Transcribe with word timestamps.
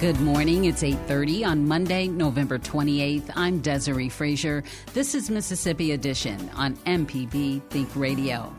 Good 0.00 0.20
morning. 0.20 0.64
It's 0.64 0.82
8:30 0.82 1.44
on 1.44 1.68
Monday, 1.68 2.08
November 2.08 2.58
28th. 2.58 3.30
I'm 3.36 3.60
Desiree 3.60 4.08
Frazier. 4.08 4.64
This 4.94 5.14
is 5.14 5.30
Mississippi 5.30 5.92
Edition 5.92 6.50
on 6.54 6.74
MPB 6.86 7.62
Think 7.70 7.94
Radio. 7.94 8.52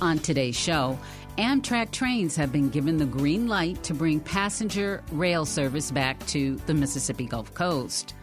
On 0.00 0.18
today's 0.18 0.56
show, 0.56 0.96
Amtrak 1.36 1.90
trains 1.90 2.36
have 2.36 2.52
been 2.52 2.68
given 2.68 2.96
the 2.96 3.06
green 3.06 3.48
light 3.48 3.82
to 3.84 3.94
bring 3.94 4.20
passenger 4.20 5.02
rail 5.10 5.44
service 5.44 5.90
back 5.90 6.24
to 6.26 6.56
the 6.66 6.74
Mississippi 6.74 7.26
Gulf 7.26 7.52
Coast. 7.54 8.14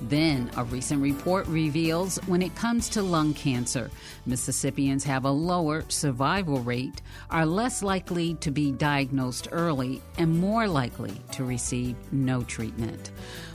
Then, 0.00 0.50
a 0.56 0.62
recent 0.64 1.02
report 1.02 1.46
reveals 1.48 2.18
when 2.26 2.40
it 2.40 2.54
comes 2.54 2.88
to 2.90 3.02
lung 3.02 3.34
cancer, 3.34 3.90
Mississippians 4.26 5.02
have 5.04 5.24
a 5.24 5.30
lower 5.30 5.84
survival 5.88 6.60
rate, 6.60 7.02
are 7.30 7.44
less 7.44 7.82
likely 7.82 8.34
to 8.36 8.52
be 8.52 8.70
diagnosed 8.70 9.48
early, 9.50 10.00
and 10.16 10.38
more 10.38 10.68
likely 10.68 11.20
to 11.32 11.44
receive 11.44 11.96
no 12.12 12.42
treatment. 12.42 13.10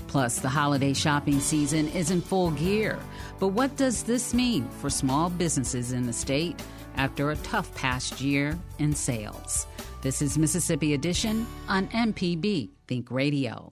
Plus, 0.07 0.39
the 0.39 0.49
holiday 0.49 0.93
shopping 0.93 1.39
season 1.39 1.87
is 1.89 2.11
in 2.11 2.21
full 2.21 2.51
gear. 2.51 2.99
But 3.39 3.47
what 3.47 3.75
does 3.77 4.03
this 4.03 4.33
mean 4.33 4.67
for 4.79 4.89
small 4.89 5.29
businesses 5.29 5.91
in 5.91 6.05
the 6.05 6.13
state 6.13 6.61
after 6.97 7.31
a 7.31 7.37
tough 7.37 7.73
past 7.73 8.21
year 8.21 8.59
in 8.79 8.93
sales? 8.93 9.65
This 10.01 10.21
is 10.21 10.37
Mississippi 10.37 10.93
Edition 10.93 11.47
on 11.69 11.87
MPB 11.87 12.69
Think 12.87 13.09
Radio. 13.09 13.71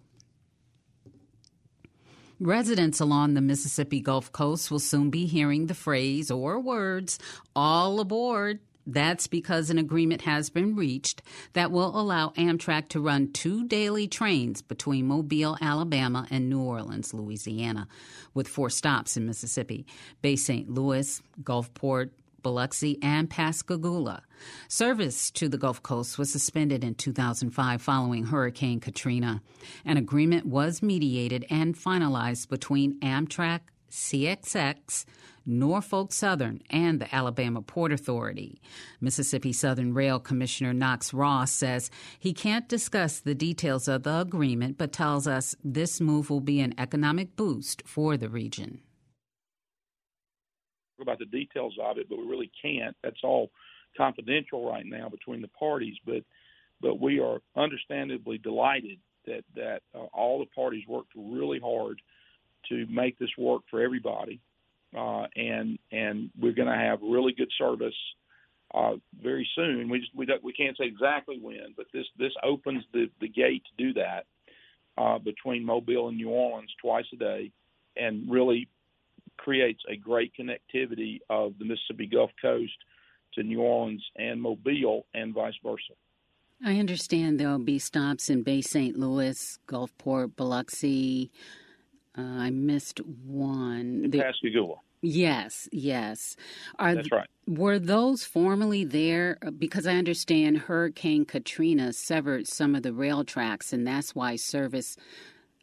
Residents 2.44 3.00
along 3.00 3.36
the 3.36 3.40
Mississippi 3.40 4.00
Gulf 4.02 4.32
Coast 4.32 4.72
will 4.72 4.80
soon 4.80 5.12
be 5.12 5.28
hearing 5.28 5.68
the 5.68 5.76
phrase 5.76 6.32
or 6.32 6.60
words, 6.60 7.20
all 7.56 8.00
aboard. 8.00 8.62
That's 8.88 9.28
because 9.28 9.70
an 9.70 9.78
agreement 9.78 10.24
has 10.24 10.50
been 10.50 10.76
reached 10.76 11.22
that 11.54 11.70
will 11.70 11.96
allow 11.96 12.30
Amtrak 12.30 12.90
to 12.90 13.00
run 13.00 13.32
two 13.32 13.68
daily 13.68 14.08
trains 14.08 14.64
between 14.64 15.06
Mobile, 15.06 15.56
Alabama, 15.62 16.26
and 16.32 16.50
New 16.50 16.64
Orleans, 16.64 17.14
Louisiana, 17.14 17.88
with 18.34 18.48
four 18.48 18.72
stops 18.72 19.16
in 19.16 19.28
Mississippi 19.28 19.86
Bay 20.24 20.36
St. 20.36 20.68
Louis, 20.68 21.22
Gulfport, 21.44 22.10
Biloxi, 22.42 22.98
and 23.02 23.30
Pascagoula. 23.30 24.24
Service 24.68 25.32
to 25.32 25.48
the 25.48 25.58
Gulf 25.58 25.84
Coast 25.84 26.18
was 26.18 26.32
suspended 26.32 26.84
in 26.84 26.96
2005 26.96 27.82
following 27.82 28.26
Hurricane 28.26 28.80
Katrina. 28.80 29.42
An 29.86 29.98
agreement 29.98 30.46
was 30.46 30.82
mediated 30.82 31.46
and 31.50 31.76
finalized 31.76 32.50
between 32.50 33.00
Amtrak, 33.00 33.62
CSX, 33.92 35.06
Norfolk 35.46 36.14
Southern, 36.14 36.62
and 36.70 37.00
the 37.00 37.14
Alabama 37.14 37.62
Port 37.62 37.92
Authority. 37.92 38.62
Mississippi 39.00 39.52
Southern 39.52 39.94
Rail 39.94 40.20
Commissioner 40.20 40.74
Knox 40.74 41.14
Ross 41.14 41.52
says 41.52 41.90
he 42.20 42.34
can't 42.34 42.70
discuss 42.70 43.20
the 43.20 43.36
details 43.36 43.88
of 43.88 44.04
the 44.04 44.20
agreement, 44.20 44.78
but 44.78 44.92
tells 44.92 45.28
us 45.28 45.56
this 45.64 46.00
move 46.00 46.30
will 46.30 46.42
be 46.42 46.60
an 46.60 46.74
economic 46.78 47.36
boost 47.36 47.84
for 47.86 48.18
the 48.18 48.30
region 48.30 48.82
about 51.02 51.20
the 51.20 51.26
details 51.26 51.76
of 51.82 51.98
it, 51.98 52.10
but 52.10 52.18
we 52.18 52.26
really 52.26 52.52
can't. 52.62 52.96
That's 53.04 53.24
all 53.24 53.52
confidential 53.98 54.70
right 54.70 54.86
now 54.86 55.10
between 55.10 55.42
the 55.42 55.48
parties. 55.50 55.96
But 56.06 56.24
but 56.82 57.00
we 57.00 57.20
are 57.20 57.40
understandably 57.56 58.38
delighted 58.38 58.98
that 59.26 59.44
that 59.56 59.82
uh, 59.96 60.06
all 60.14 60.40
the 60.40 60.46
parties 60.46 60.84
worked 60.88 61.12
really 61.16 61.60
hard 61.60 62.02
to 62.70 62.86
make 62.88 63.18
this 63.20 63.30
work 63.38 63.62
for 63.70 63.82
everybody, 63.82 64.40
uh, 64.98 65.26
and 65.36 65.78
and 65.92 66.30
we're 66.40 66.54
going 66.54 66.68
to 66.68 66.76
have 66.76 67.00
really 67.02 67.34
good 67.34 67.52
service 67.58 67.96
uh, 68.74 68.94
very 69.22 69.48
soon. 69.56 69.90
We 69.90 70.00
just 70.00 70.16
we 70.16 70.26
don't, 70.26 70.44
we 70.44 70.54
can't 70.54 70.78
say 70.78 70.86
exactly 70.86 71.40
when, 71.42 71.74
but 71.76 71.88
this 71.94 72.06
this 72.18 72.34
opens 72.44 72.84
the 72.94 73.10
the 73.20 73.28
gate 73.28 73.64
to 73.66 73.84
do 73.84 73.94
that 73.94 74.26
uh, 74.98 75.20
between 75.20 75.66
Mobile 75.66 76.08
and 76.08 76.18
New 76.18 76.30
Orleans 76.30 76.72
twice 76.82 77.06
a 77.14 77.18
day, 77.18 77.52
and 77.96 78.30
really 78.30 78.68
creates 79.44 79.82
a 79.90 79.96
great 79.96 80.32
connectivity 80.40 81.20
of 81.30 81.54
the 81.58 81.66
Mississippi 81.66 82.08
Gulf 82.08 82.32
Coast 82.42 82.74
to 83.34 83.44
New 83.44 83.62
Orleans 83.62 84.04
and 84.18 84.42
Mobile 84.42 85.06
and 85.14 85.34
vice 85.34 85.54
versa. 85.64 85.94
I 86.64 86.78
understand 86.78 87.40
there 87.40 87.50
will 87.50 87.58
be 87.60 87.80
stops 87.80 88.30
in 88.30 88.44
Bay 88.44 88.62
St. 88.62 88.96
Louis, 88.96 89.58
Gulfport, 89.68 90.36
Biloxi. 90.36 91.32
Uh, 92.16 92.22
I 92.22 92.50
missed 92.52 93.00
one. 93.00 94.12
The, 94.12 94.20
Pascagoula. 94.20 94.76
Yes, 95.02 95.68
yes. 95.72 96.36
Are, 96.78 96.94
That's 96.94 97.12
right. 97.12 97.28
Were 97.48 97.80
those 97.80 98.24
formerly 98.24 98.84
there? 98.84 99.40
Because 99.58 99.88
I 99.88 99.96
understand 99.96 100.60
Hurricane 100.60 101.26
Katrina 101.26 101.94
severed 101.94 102.48
some 102.48 102.76
of 102.76 102.84
the 102.84 102.94
rail 102.94 103.24
tracks, 103.24 103.74
and 103.74 103.88
that's 103.88 104.14
why 104.14 104.36
service 104.36 104.96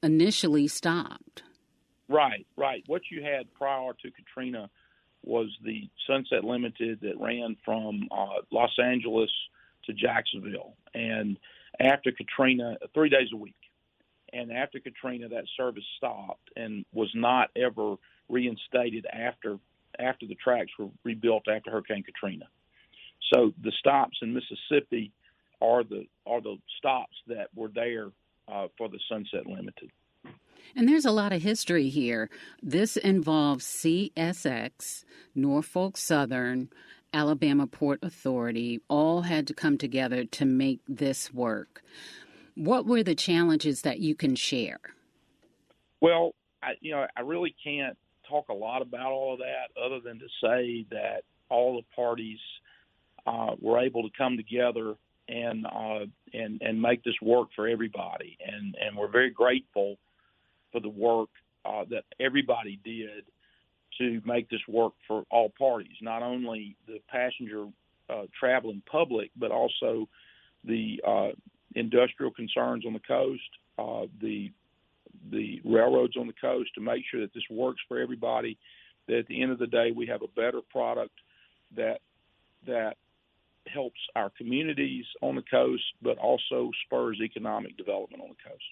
initially 0.03 0.67
stopped. 0.67 1.45
Right, 2.09 2.47
right. 2.57 2.83
What 2.87 3.03
you 3.11 3.23
had 3.23 3.53
prior 3.55 3.93
to 4.03 4.11
Katrina 4.11 4.71
was 5.25 5.49
the 5.63 5.89
Sunset 6.07 6.45
Limited 6.45 7.01
that 7.03 7.21
ran 7.21 7.57
from 7.65 8.09
uh, 8.11 8.41
Los 8.51 8.77
Angeles 8.83 9.31
to 9.85 9.93
Jacksonville, 9.93 10.75
and 10.95 11.39
after 11.81 12.13
Katrina, 12.13 12.77
three 12.95 13.09
days 13.09 13.29
a 13.33 13.37
week. 13.37 13.55
And 14.31 14.53
after 14.53 14.79
Katrina, 14.79 15.29
that 15.31 15.45
service 15.57 15.85
stopped 15.97 16.51
and 16.55 16.85
was 16.93 17.11
not 17.15 17.49
ever 17.57 17.97
reinstated 18.29 19.07
after 19.11 19.59
after 19.99 20.27
the 20.27 20.35
tracks 20.35 20.71
were 20.79 20.89
rebuilt 21.03 21.49
after 21.49 21.71
Hurricane 21.71 22.03
Katrina. 22.03 22.47
So 23.33 23.53
the 23.63 23.73
stops 23.79 24.19
in 24.23 24.35
Mississippi 24.35 25.13
are 25.61 25.83
the 25.83 26.07
are 26.27 26.41
the 26.41 26.57
stops 26.79 27.17
that 27.27 27.49
were 27.55 27.69
there 27.69 28.09
uh, 28.49 28.69
for 28.77 28.89
the 28.89 28.99
Sunset 29.09 29.47
Limited. 29.47 29.91
And 30.77 30.89
there's 30.89 31.05
a 31.05 31.11
lot 31.11 31.33
of 31.33 31.43
history 31.43 31.89
here. 31.89 32.31
This 32.63 32.97
involves 32.97 33.65
CSX, 33.65 35.05
Norfolk 35.35 35.97
Southern, 35.97 36.69
Alabama 37.13 37.67
Port 37.67 38.01
Authority, 38.03 38.81
all 38.89 39.23
had 39.23 39.47
to 39.47 39.55
come 39.55 39.79
together 39.79 40.25
to 40.25 40.45
make 40.45 40.81
this 40.87 41.33
work. 41.33 41.83
What 42.55 42.87
were 42.87 43.03
the 43.03 43.15
challenges 43.15 43.83
that 43.83 44.01
you 44.01 44.15
can 44.15 44.35
share? 44.35 44.81
Well, 46.01 46.35
I, 46.63 46.73
you 46.81 46.93
know, 46.93 47.07
I 47.17 47.21
really 47.21 47.55
can't 47.63 47.97
talk 48.29 48.49
a 48.49 48.55
lot 48.55 48.83
about 48.83 49.11
all 49.11 49.35
of 49.35 49.39
that 49.39 49.81
other 49.81 50.01
than 50.01 50.19
to 50.19 50.27
say 50.43 50.87
that 50.91 51.23
all 51.49 51.77
the 51.77 51.95
parties 51.97 52.39
uh, 53.27 53.55
were 53.61 53.79
able 53.79 54.03
to 54.03 54.11
come 54.17 54.37
together 54.37 54.95
and 55.29 55.67
uh, 55.67 56.07
and 56.33 56.61
and 56.63 56.81
make 56.81 57.05
this 57.05 57.15
work 57.21 57.49
for 57.55 57.69
everybody, 57.69 58.39
and 58.45 58.75
and 58.81 58.97
we're 58.97 59.09
very 59.09 59.31
grateful 59.31 59.97
for 60.73 60.81
the 60.81 60.89
work 60.89 61.29
uh, 61.65 61.85
that 61.91 62.05
everybody 62.21 62.79
did 62.85 63.25
to 63.99 64.21
make 64.25 64.49
this 64.49 64.61
work 64.69 64.93
for 65.07 65.25
all 65.31 65.53
parties, 65.59 65.97
not 66.01 66.23
only 66.23 66.77
the 66.87 66.99
passenger 67.09 67.67
uh, 68.11 68.23
traveling 68.39 68.83
public, 68.91 69.31
but 69.37 69.51
also 69.51 70.09
the 70.65 71.01
uh, 71.07 71.29
industrial 71.75 72.33
concerns 72.33 72.85
on 72.87 72.93
the 72.93 73.01
coast, 73.01 73.43
uh, 73.79 74.07
the 74.21 74.51
the 75.33 75.61
railroads 75.65 76.17
on 76.17 76.27
the 76.27 76.33
coast, 76.41 76.71
to 76.75 76.81
make 76.81 77.03
sure 77.11 77.21
that 77.21 77.35
this 77.35 77.43
works 77.51 77.81
for 77.89 77.99
everybody. 77.99 78.57
That 79.09 79.19
at 79.19 79.27
the 79.27 79.43
end 79.43 79.53
of 79.53 79.59
the 79.59 79.67
day, 79.67 79.91
we 79.95 80.07
have 80.07 80.23
a 80.23 80.29
better 80.29 80.61
product 80.71 81.15
that 81.77 82.01
that 82.67 82.97
helps 83.67 84.01
our 84.17 84.31
communities 84.31 85.05
on 85.23 85.35
the 85.35 85.43
coast, 85.43 85.85
but 86.03 86.19
also 86.19 86.71
spurs 86.87 87.19
economic 87.23 87.77
development 87.77 88.23
on 88.23 88.29
the 88.31 88.51
coast. 88.51 88.65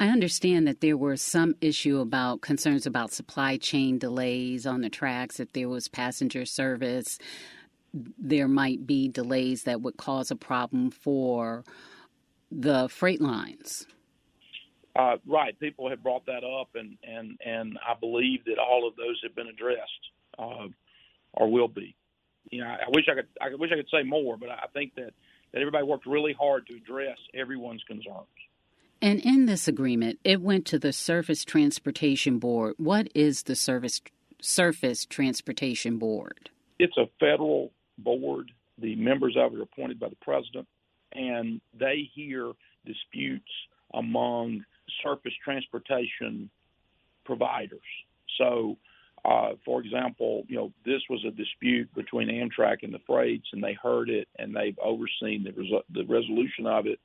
I 0.00 0.08
understand 0.08 0.66
that 0.66 0.80
there 0.80 0.96
were 0.96 1.18
some 1.18 1.56
issue 1.60 1.98
about 1.98 2.40
concerns 2.40 2.86
about 2.86 3.12
supply 3.12 3.58
chain 3.58 3.98
delays 3.98 4.66
on 4.66 4.80
the 4.80 4.88
tracks. 4.88 5.38
If 5.38 5.52
there 5.52 5.68
was 5.68 5.88
passenger 5.88 6.46
service, 6.46 7.18
there 7.92 8.48
might 8.48 8.86
be 8.86 9.08
delays 9.08 9.64
that 9.64 9.82
would 9.82 9.98
cause 9.98 10.30
a 10.30 10.36
problem 10.36 10.90
for 10.90 11.64
the 12.50 12.88
freight 12.88 13.20
lines. 13.20 13.86
Uh, 14.96 15.18
right, 15.26 15.58
people 15.60 15.90
have 15.90 16.02
brought 16.02 16.24
that 16.26 16.44
up, 16.44 16.70
and 16.74 16.96
and 17.04 17.38
and 17.44 17.78
I 17.86 17.92
believe 17.94 18.46
that 18.46 18.58
all 18.58 18.88
of 18.88 18.96
those 18.96 19.20
have 19.22 19.34
been 19.34 19.48
addressed, 19.48 20.10
uh, 20.38 20.66
or 21.34 21.52
will 21.52 21.68
be. 21.68 21.94
You 22.50 22.62
know, 22.62 22.68
I, 22.68 22.86
I 22.86 22.88
wish 22.88 23.04
I 23.10 23.16
could 23.16 23.28
I 23.40 23.54
wish 23.54 23.70
I 23.70 23.76
could 23.76 23.90
say 23.92 24.02
more, 24.02 24.38
but 24.38 24.48
I 24.48 24.64
think 24.72 24.94
that 24.94 25.12
that 25.52 25.60
everybody 25.60 25.84
worked 25.84 26.06
really 26.06 26.32
hard 26.32 26.66
to 26.68 26.74
address 26.74 27.18
everyone's 27.34 27.82
concerns. 27.86 28.26
And 29.02 29.20
in 29.20 29.46
this 29.46 29.66
agreement, 29.66 30.18
it 30.24 30.42
went 30.42 30.66
to 30.66 30.78
the 30.78 30.92
Surface 30.92 31.44
Transportation 31.44 32.38
Board. 32.38 32.74
What 32.76 33.08
is 33.14 33.44
the 33.44 33.56
Surface 33.56 34.00
Surface 34.42 35.06
Transportation 35.06 35.98
Board? 35.98 36.50
It's 36.78 36.96
a 36.98 37.08
federal 37.18 37.72
board. 37.98 38.50
The 38.78 38.96
members 38.96 39.36
of 39.38 39.54
it 39.54 39.58
are 39.58 39.62
appointed 39.62 39.98
by 39.98 40.08
the 40.08 40.16
president, 40.16 40.66
and 41.12 41.60
they 41.78 42.08
hear 42.14 42.52
disputes 42.84 43.50
among 43.94 44.64
surface 45.02 45.34
transportation 45.42 46.50
providers. 47.24 47.80
So, 48.38 48.76
uh, 49.24 49.52
for 49.64 49.80
example, 49.80 50.44
you 50.48 50.56
know, 50.56 50.72
this 50.84 51.02
was 51.08 51.24
a 51.26 51.30
dispute 51.30 51.92
between 51.94 52.28
Amtrak 52.28 52.82
and 52.82 52.92
the 52.92 53.00
freights, 53.06 53.48
and 53.52 53.62
they 53.62 53.74
heard 53.74 54.08
it 54.08 54.28
and 54.38 54.54
they've 54.54 54.78
overseen 54.78 55.44
the, 55.44 55.82
the 55.92 56.04
resolution 56.04 56.66
of 56.66 56.86
it. 56.86 56.98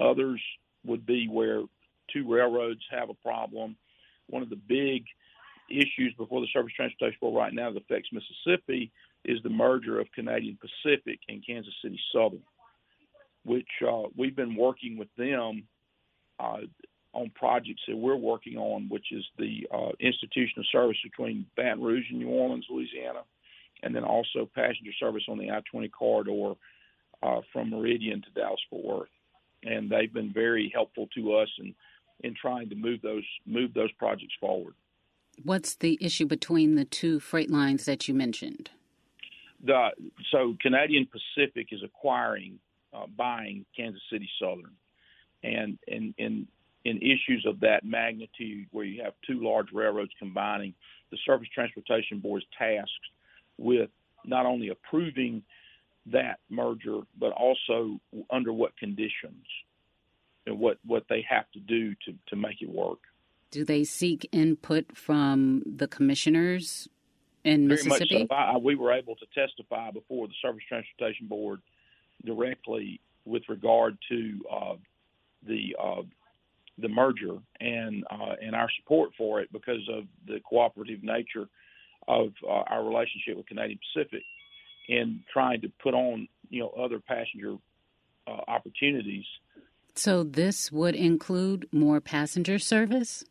Others 0.00 0.40
would 0.84 1.06
be 1.06 1.28
where 1.28 1.62
two 2.12 2.30
railroads 2.30 2.80
have 2.90 3.10
a 3.10 3.14
problem. 3.14 3.76
One 4.28 4.42
of 4.42 4.50
the 4.50 4.56
big 4.56 5.04
issues 5.70 6.14
before 6.16 6.40
the 6.40 6.46
Surface 6.52 6.72
Transportation 6.74 7.18
Board 7.20 7.36
right 7.36 7.52
now 7.52 7.70
that 7.70 7.82
affects 7.82 8.10
Mississippi 8.12 8.92
is 9.24 9.42
the 9.42 9.50
merger 9.50 10.00
of 10.00 10.12
Canadian 10.12 10.58
Pacific 10.60 11.18
and 11.28 11.44
Kansas 11.46 11.74
City 11.82 11.98
Southern, 12.12 12.42
which 13.44 13.68
uh, 13.86 14.02
we've 14.16 14.36
been 14.36 14.56
working 14.56 14.98
with 14.98 15.08
them 15.16 15.64
uh, 16.38 16.58
on 17.12 17.30
projects 17.34 17.82
that 17.88 17.96
we're 17.96 18.16
working 18.16 18.56
on, 18.58 18.88
which 18.88 19.06
is 19.12 19.24
the 19.38 19.66
uh, 19.72 19.92
institution 20.00 20.58
of 20.58 20.66
service 20.70 20.98
between 21.02 21.46
Baton 21.56 21.80
Rouge 21.80 22.06
and 22.10 22.18
New 22.18 22.28
Orleans, 22.28 22.66
Louisiana, 22.68 23.20
and 23.82 23.94
then 23.94 24.04
also 24.04 24.48
passenger 24.54 24.92
service 24.98 25.22
on 25.28 25.38
the 25.38 25.50
I-20 25.50 25.90
corridor 25.92 26.54
uh, 27.22 27.40
from 27.52 27.70
Meridian 27.70 28.20
to 28.22 28.30
Dallas 28.30 28.60
Fort 28.68 28.84
Worth. 28.84 29.08
And 29.64 29.90
they've 29.90 30.12
been 30.12 30.32
very 30.32 30.70
helpful 30.74 31.08
to 31.14 31.34
us 31.34 31.48
in 31.58 31.74
in 32.20 32.34
trying 32.40 32.68
to 32.70 32.74
move 32.74 33.00
those 33.02 33.24
move 33.46 33.74
those 33.74 33.92
projects 33.92 34.34
forward. 34.40 34.74
What's 35.42 35.74
the 35.76 35.98
issue 36.00 36.26
between 36.26 36.76
the 36.76 36.84
two 36.84 37.18
freight 37.18 37.50
lines 37.50 37.86
that 37.86 38.06
you 38.06 38.14
mentioned? 38.14 38.70
The, 39.64 39.90
so 40.30 40.56
Canadian 40.60 41.06
Pacific 41.06 41.68
is 41.72 41.82
acquiring, 41.82 42.58
uh, 42.92 43.06
buying 43.16 43.64
Kansas 43.76 44.02
City 44.12 44.28
Southern, 44.40 44.72
and 45.42 45.78
in 45.88 46.14
in 46.18 46.46
in 46.84 46.98
issues 46.98 47.46
of 47.48 47.60
that 47.60 47.84
magnitude, 47.84 48.66
where 48.70 48.84
you 48.84 49.02
have 49.02 49.14
two 49.26 49.42
large 49.42 49.72
railroads 49.72 50.12
combining, 50.18 50.74
the 51.10 51.16
Surface 51.24 51.48
Transportation 51.54 52.18
Board 52.18 52.42
is 52.42 52.48
tasked 52.58 52.92
with 53.56 53.88
not 54.26 54.44
only 54.46 54.68
approving 54.68 55.42
that 56.06 56.38
merger, 56.50 57.00
but 57.18 57.32
also 57.32 57.98
under 58.30 58.52
what 58.52 58.76
conditions 58.76 59.46
and 60.46 60.58
what 60.58 60.78
what 60.84 61.04
they 61.08 61.24
have 61.28 61.50
to 61.52 61.60
do 61.60 61.94
to 62.06 62.14
to 62.28 62.36
make 62.36 62.60
it 62.60 62.68
work. 62.68 62.98
Do 63.50 63.64
they 63.64 63.84
seek 63.84 64.28
input 64.32 64.96
from 64.96 65.62
the 65.64 65.86
commissioners 65.86 66.88
in 67.44 67.68
Very 67.68 67.82
Mississippi? 67.84 68.18
Much 68.18 68.28
so. 68.28 68.34
I, 68.34 68.56
we 68.58 68.74
were 68.74 68.92
able 68.92 69.16
to 69.16 69.26
testify 69.34 69.90
before 69.90 70.26
the 70.26 70.34
Surface 70.42 70.62
Transportation 70.68 71.28
Board 71.28 71.60
directly 72.24 73.00
with 73.24 73.42
regard 73.48 73.96
to 74.10 74.40
uh, 74.52 74.74
the 75.46 75.76
uh, 75.82 76.02
the 76.78 76.88
merger 76.88 77.38
and 77.60 78.04
uh, 78.10 78.34
and 78.42 78.54
our 78.54 78.68
support 78.80 79.10
for 79.16 79.40
it 79.40 79.52
because 79.52 79.88
of 79.90 80.04
the 80.26 80.40
cooperative 80.40 81.02
nature 81.02 81.48
of 82.08 82.32
uh, 82.46 82.64
our 82.68 82.84
relationship 82.84 83.36
with 83.36 83.46
Canadian 83.46 83.78
Pacific 83.94 84.22
in 84.88 85.22
trying 85.32 85.60
to 85.62 85.68
put 85.82 85.94
on 85.94 86.28
you 86.50 86.60
know 86.60 86.68
other 86.70 86.98
passenger 87.00 87.56
uh, 88.26 88.40
opportunities. 88.48 89.24
So 89.94 90.24
this 90.24 90.72
would 90.72 90.94
include 90.94 91.68
more 91.72 92.00
passenger 92.00 92.58
service. 92.58 93.24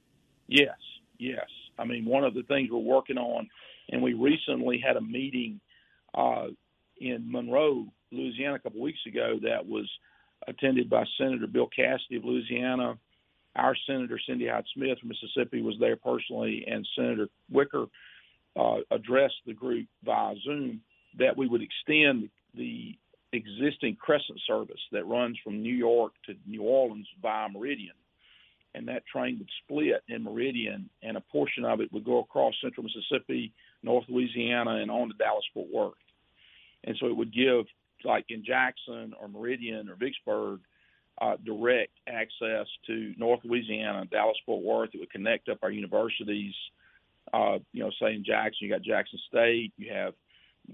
Yes, 0.47 0.77
yes. 1.17 1.47
I 1.77 1.85
mean, 1.85 2.05
one 2.05 2.23
of 2.23 2.33
the 2.33 2.43
things 2.43 2.69
we're 2.71 2.77
working 2.77 3.17
on, 3.17 3.49
and 3.89 4.01
we 4.01 4.13
recently 4.13 4.81
had 4.85 4.95
a 4.95 5.01
meeting 5.01 5.59
uh, 6.13 6.47
in 6.97 7.29
Monroe, 7.29 7.87
Louisiana, 8.11 8.55
a 8.55 8.59
couple 8.59 8.81
weeks 8.81 8.99
ago 9.07 9.39
that 9.41 9.65
was 9.65 9.89
attended 10.47 10.89
by 10.89 11.03
Senator 11.17 11.47
Bill 11.47 11.67
Cassidy 11.67 12.17
of 12.17 12.25
Louisiana. 12.25 12.97
Our 13.55 13.75
Senator 13.87 14.19
Cindy 14.27 14.47
Hyde 14.47 14.65
Smith 14.73 14.99
from 14.99 15.09
Mississippi 15.09 15.61
was 15.61 15.75
there 15.79 15.95
personally, 15.95 16.65
and 16.67 16.87
Senator 16.95 17.27
Wicker 17.51 17.85
uh, 18.55 18.77
addressed 18.91 19.35
the 19.45 19.53
group 19.53 19.87
via 20.03 20.35
Zoom 20.43 20.81
that 21.19 21.37
we 21.37 21.47
would 21.47 21.61
extend 21.61 22.29
the 22.55 22.97
existing 23.33 23.95
Crescent 23.95 24.39
service 24.45 24.79
that 24.91 25.05
runs 25.07 25.37
from 25.43 25.61
New 25.61 25.73
York 25.73 26.13
to 26.25 26.35
New 26.47 26.61
Orleans 26.61 27.07
via 27.21 27.49
Meridian. 27.49 27.95
And 28.75 28.87
that 28.87 29.05
train 29.05 29.37
would 29.37 29.49
split 29.63 30.01
in 30.07 30.23
Meridian, 30.23 30.89
and 31.03 31.17
a 31.17 31.21
portion 31.21 31.63
of 31.63 31.79
it 31.79 31.91
would 31.93 32.05
go 32.05 32.19
across 32.19 32.55
central 32.61 32.83
Mississippi, 32.83 33.53
North 33.83 34.05
Louisiana, 34.07 34.77
and 34.77 34.89
on 34.89 35.09
to 35.09 35.13
Dallas 35.15 35.45
Fort 35.53 35.67
Worth. 35.71 35.93
And 36.83 36.95
so 36.99 37.07
it 37.07 37.15
would 37.15 37.33
give, 37.33 37.65
like 38.03 38.25
in 38.29 38.43
Jackson 38.43 39.13
or 39.19 39.27
Meridian 39.27 39.89
or 39.89 39.95
Vicksburg, 39.95 40.61
uh, 41.21 41.37
direct 41.45 41.91
access 42.07 42.67
to 42.87 43.13
North 43.17 43.41
Louisiana, 43.43 44.05
Dallas 44.05 44.37
Fort 44.45 44.63
Worth. 44.63 44.89
It 44.93 44.99
would 44.99 45.11
connect 45.11 45.49
up 45.49 45.59
our 45.61 45.71
universities. 45.71 46.55
Uh, 47.31 47.59
you 47.71 47.83
know, 47.83 47.91
say 48.01 48.15
in 48.15 48.25
Jackson, 48.25 48.67
you 48.67 48.69
got 48.69 48.81
Jackson 48.81 49.19
State, 49.29 49.71
you 49.77 49.93
have 49.93 50.13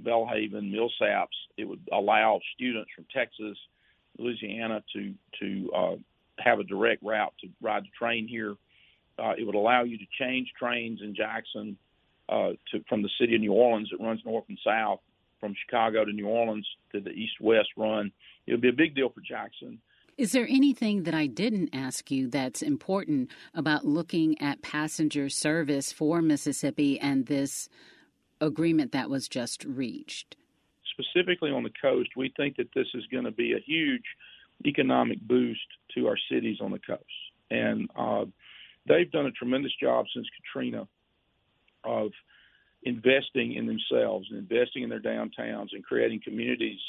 Belhaven, 0.03 0.71
Millsaps. 0.71 1.27
It 1.57 1.65
would 1.65 1.81
allow 1.91 2.39
students 2.55 2.89
from 2.95 3.05
Texas, 3.13 3.57
Louisiana 4.17 4.83
to 4.93 5.13
to 5.39 5.71
uh, 5.75 5.95
have 6.39 6.59
a 6.59 6.63
direct 6.63 7.03
route 7.03 7.33
to 7.41 7.47
ride 7.61 7.83
the 7.83 7.89
train 7.97 8.27
here. 8.27 8.55
Uh, 9.17 9.33
it 9.37 9.43
would 9.43 9.55
allow 9.55 9.83
you 9.83 9.97
to 9.97 10.05
change 10.19 10.51
trains 10.57 11.01
in 11.01 11.13
Jackson 11.15 11.77
uh, 12.29 12.51
to 12.71 12.83
from 12.87 13.01
the 13.01 13.09
city 13.19 13.35
of 13.35 13.41
New 13.41 13.53
Orleans 13.53 13.89
that 13.91 14.03
runs 14.03 14.21
north 14.25 14.45
and 14.47 14.59
south 14.63 14.99
from 15.39 15.55
Chicago 15.65 16.05
to 16.05 16.11
New 16.11 16.27
Orleans 16.27 16.67
to 16.91 16.99
the 16.99 17.11
east-west 17.11 17.69
run. 17.77 18.11
It 18.45 18.51
would 18.51 18.61
be 18.61 18.69
a 18.69 18.73
big 18.73 18.95
deal 18.95 19.09
for 19.09 19.21
Jackson. 19.21 19.79
Is 20.17 20.33
there 20.33 20.47
anything 20.49 21.03
that 21.03 21.13
I 21.13 21.27
didn't 21.27 21.69
ask 21.71 22.11
you 22.11 22.27
that's 22.27 22.61
important 22.61 23.29
about 23.53 23.85
looking 23.85 24.39
at 24.41 24.61
passenger 24.61 25.29
service 25.29 25.93
for 25.93 26.21
Mississippi 26.21 26.99
and 26.99 27.25
this 27.27 27.69
agreement 28.41 28.91
that 28.91 29.09
was 29.09 29.27
just 29.27 29.63
reached? 29.65 30.35
Specifically 30.99 31.51
on 31.51 31.63
the 31.63 31.71
coast, 31.81 32.09
we 32.15 32.33
think 32.35 32.57
that 32.57 32.69
this 32.75 32.87
is 32.93 33.05
going 33.11 33.25
to 33.25 33.31
be 33.31 33.53
a 33.53 33.59
huge 33.65 34.03
economic 34.65 35.21
boost 35.21 35.65
to 35.95 36.07
our 36.07 36.17
cities 36.31 36.57
on 36.61 36.71
the 36.71 36.79
coast. 36.79 37.03
And 37.49 37.89
uh, 37.95 38.25
they've 38.87 39.11
done 39.11 39.25
a 39.25 39.31
tremendous 39.31 39.71
job 39.81 40.05
since 40.13 40.27
Katrina 40.41 40.87
of 41.83 42.11
investing 42.83 43.53
in 43.53 43.65
themselves 43.65 44.27
and 44.29 44.39
investing 44.39 44.83
in 44.83 44.89
their 44.89 44.99
downtowns 44.99 45.69
and 45.73 45.83
creating 45.83 46.21
communities 46.23 46.79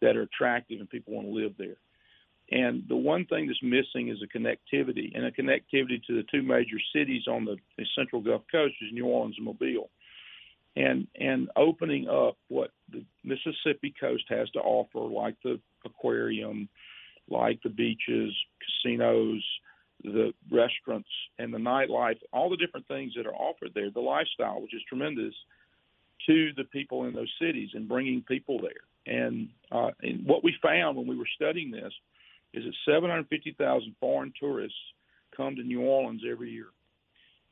that 0.00 0.16
are 0.16 0.22
attractive 0.22 0.80
and 0.80 0.90
people 0.90 1.14
want 1.14 1.26
to 1.26 1.32
live 1.32 1.52
there. 1.58 1.76
And 2.50 2.84
the 2.88 2.96
one 2.96 3.24
thing 3.26 3.46
that's 3.46 3.62
missing 3.62 4.08
is 4.08 4.18
a 4.22 4.38
connectivity, 4.38 5.12
and 5.14 5.24
a 5.24 5.30
connectivity 5.30 6.04
to 6.06 6.16
the 6.16 6.24
two 6.30 6.42
major 6.42 6.76
cities 6.94 7.22
on 7.26 7.44
the, 7.44 7.56
the 7.78 7.86
central 7.96 8.20
Gulf 8.20 8.42
Coast 8.50 8.74
is 8.82 8.92
New 8.92 9.06
Orleans 9.06 9.36
and 9.38 9.46
Mobile. 9.46 9.90
And 10.74 11.06
and 11.20 11.50
opening 11.54 12.08
up 12.08 12.38
what 12.48 12.70
the 12.90 13.04
Mississippi 13.24 13.94
coast 14.00 14.24
has 14.30 14.48
to 14.50 14.60
offer, 14.60 15.00
like 15.00 15.36
the 15.44 15.60
aquarium, 15.84 16.68
like 17.28 17.62
the 17.62 17.68
beaches, 17.68 18.34
casinos, 18.64 19.42
the 20.02 20.32
restaurants, 20.50 21.08
and 21.38 21.52
the 21.52 21.58
nightlife, 21.58 22.18
all 22.32 22.50
the 22.50 22.56
different 22.56 22.88
things 22.88 23.12
that 23.16 23.26
are 23.26 23.34
offered 23.34 23.72
there, 23.74 23.90
the 23.90 24.00
lifestyle, 24.00 24.60
which 24.60 24.74
is 24.74 24.82
tremendous, 24.88 25.34
to 26.26 26.52
the 26.56 26.64
people 26.64 27.04
in 27.04 27.14
those 27.14 27.32
cities 27.40 27.70
and 27.74 27.88
bringing 27.88 28.22
people 28.22 28.60
there. 28.60 29.14
And, 29.14 29.48
uh, 29.70 29.90
and 30.02 30.24
what 30.24 30.44
we 30.44 30.54
found 30.62 30.96
when 30.96 31.06
we 31.06 31.16
were 31.16 31.28
studying 31.34 31.70
this 31.70 31.92
is 32.54 32.64
that 32.64 32.74
750,000 32.84 33.94
foreign 33.98 34.32
tourists 34.38 34.78
come 35.36 35.56
to 35.56 35.62
New 35.62 35.80
Orleans 35.80 36.22
every 36.28 36.50
year. 36.50 36.68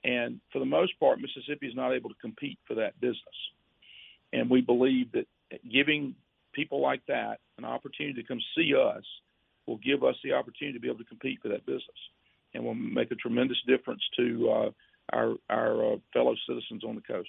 And 0.05 0.41
for 0.53 0.59
the 0.59 0.65
most 0.65 0.99
part, 0.99 1.21
Mississippi 1.21 1.67
is 1.67 1.75
not 1.75 1.93
able 1.93 2.09
to 2.11 2.17
compete 2.21 2.59
for 2.67 2.75
that 2.75 2.99
business. 3.01 3.19
And 4.33 4.49
we 4.49 4.61
believe 4.61 5.13
that 5.13 5.27
giving 5.71 6.15
people 6.53 6.81
like 6.81 7.03
that 7.07 7.39
an 7.59 7.65
opportunity 7.65 8.21
to 8.21 8.27
come 8.27 8.41
see 8.57 8.75
us 8.75 9.05
will 9.67 9.79
give 9.79 10.03
us 10.03 10.17
the 10.25 10.33
opportunity 10.33 10.77
to 10.77 10.81
be 10.81 10.89
able 10.89 10.99
to 10.99 11.05
compete 11.05 11.39
for 11.43 11.49
that 11.49 11.67
business, 11.67 11.85
and 12.55 12.65
will 12.65 12.75
make 12.75 13.11
a 13.11 13.15
tremendous 13.17 13.59
difference 13.67 14.03
to 14.17 14.51
uh, 14.51 14.71
our 15.13 15.35
our 15.49 15.95
uh, 15.95 15.97
fellow 16.13 16.35
citizens 16.49 16.83
on 16.85 16.95
the 16.95 17.03
coast. 17.03 17.29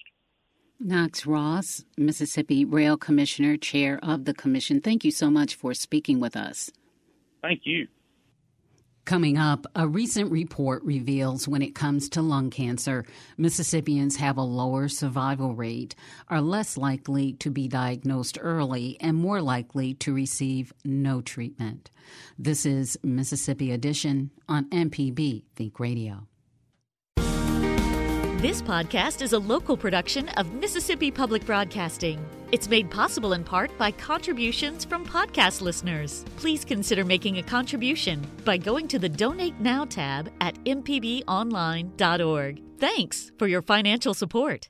Knox 0.79 1.27
Ross, 1.27 1.85
Mississippi 1.95 2.65
Rail 2.65 2.97
Commissioner, 2.97 3.55
Chair 3.57 3.99
of 4.01 4.25
the 4.25 4.33
Commission. 4.33 4.81
Thank 4.81 5.05
you 5.05 5.11
so 5.11 5.29
much 5.29 5.53
for 5.53 5.75
speaking 5.75 6.19
with 6.19 6.35
us. 6.35 6.71
Thank 7.41 7.61
you. 7.65 7.87
Coming 9.03 9.37
up, 9.37 9.65
a 9.75 9.87
recent 9.87 10.31
report 10.31 10.83
reveals 10.83 11.47
when 11.47 11.63
it 11.63 11.73
comes 11.73 12.07
to 12.09 12.21
lung 12.21 12.51
cancer, 12.51 13.03
Mississippians 13.35 14.17
have 14.17 14.37
a 14.37 14.43
lower 14.43 14.87
survival 14.87 15.55
rate, 15.55 15.95
are 16.29 16.39
less 16.39 16.77
likely 16.77 17.33
to 17.33 17.49
be 17.49 17.67
diagnosed 17.67 18.37
early, 18.39 18.97
and 19.01 19.17
more 19.17 19.41
likely 19.41 19.95
to 19.95 20.13
receive 20.13 20.71
no 20.85 21.19
treatment. 21.19 21.89
This 22.37 22.65
is 22.65 22.97
Mississippi 23.03 23.71
Edition 23.71 24.29
on 24.47 24.69
MPB 24.69 25.43
Think 25.55 25.79
Radio. 25.79 26.27
This 28.41 28.59
podcast 28.59 29.21
is 29.21 29.33
a 29.33 29.37
local 29.37 29.77
production 29.77 30.27
of 30.29 30.51
Mississippi 30.51 31.11
Public 31.11 31.45
Broadcasting. 31.45 32.19
It's 32.51 32.67
made 32.67 32.89
possible 32.89 33.33
in 33.33 33.43
part 33.43 33.69
by 33.77 33.91
contributions 33.91 34.83
from 34.83 35.05
podcast 35.05 35.61
listeners. 35.61 36.25
Please 36.37 36.65
consider 36.65 37.05
making 37.05 37.37
a 37.37 37.43
contribution 37.43 38.25
by 38.43 38.57
going 38.57 38.87
to 38.87 38.97
the 38.97 39.07
Donate 39.07 39.59
Now 39.59 39.85
tab 39.85 40.31
at 40.41 40.55
mpbonline.org. 40.63 42.63
Thanks 42.79 43.31
for 43.37 43.45
your 43.45 43.61
financial 43.61 44.15
support. 44.15 44.69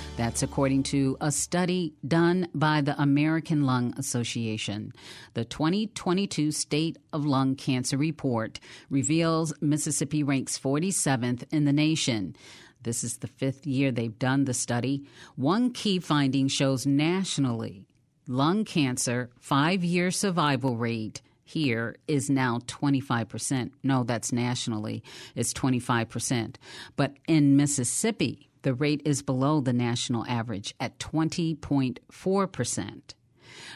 That's 0.17 0.43
according 0.43 0.83
to 0.83 1.17
a 1.21 1.31
study 1.31 1.93
done 2.07 2.47
by 2.53 2.81
the 2.81 3.01
American 3.01 3.65
Lung 3.65 3.93
Association. 3.97 4.93
The 5.33 5.45
2022 5.45 6.51
State 6.51 6.97
of 7.13 7.25
Lung 7.25 7.55
Cancer 7.55 7.97
Report 7.97 8.59
reveals 8.89 9.53
Mississippi 9.61 10.21
ranks 10.21 10.59
47th 10.59 11.43
in 11.51 11.65
the 11.65 11.73
nation. 11.73 12.35
This 12.83 13.03
is 13.03 13.17
the 13.17 13.27
fifth 13.27 13.65
year 13.65 13.91
they've 13.91 14.19
done 14.19 14.45
the 14.45 14.53
study. 14.53 15.05
One 15.35 15.71
key 15.71 15.99
finding 15.99 16.47
shows 16.47 16.85
nationally 16.85 17.85
lung 18.27 18.63
cancer 18.63 19.29
five 19.39 19.83
year 19.83 20.11
survival 20.11 20.77
rate 20.77 21.21
here 21.51 21.97
is 22.07 22.29
now 22.29 22.59
25%. 22.67 23.71
No, 23.83 24.03
that's 24.03 24.31
nationally, 24.31 25.03
it's 25.35 25.53
25%. 25.53 26.55
But 26.95 27.15
in 27.27 27.57
Mississippi, 27.57 28.49
the 28.61 28.73
rate 28.73 29.01
is 29.05 29.21
below 29.21 29.59
the 29.59 29.73
national 29.73 30.25
average 30.27 30.73
at 30.79 30.97
20.4%. 30.99 33.01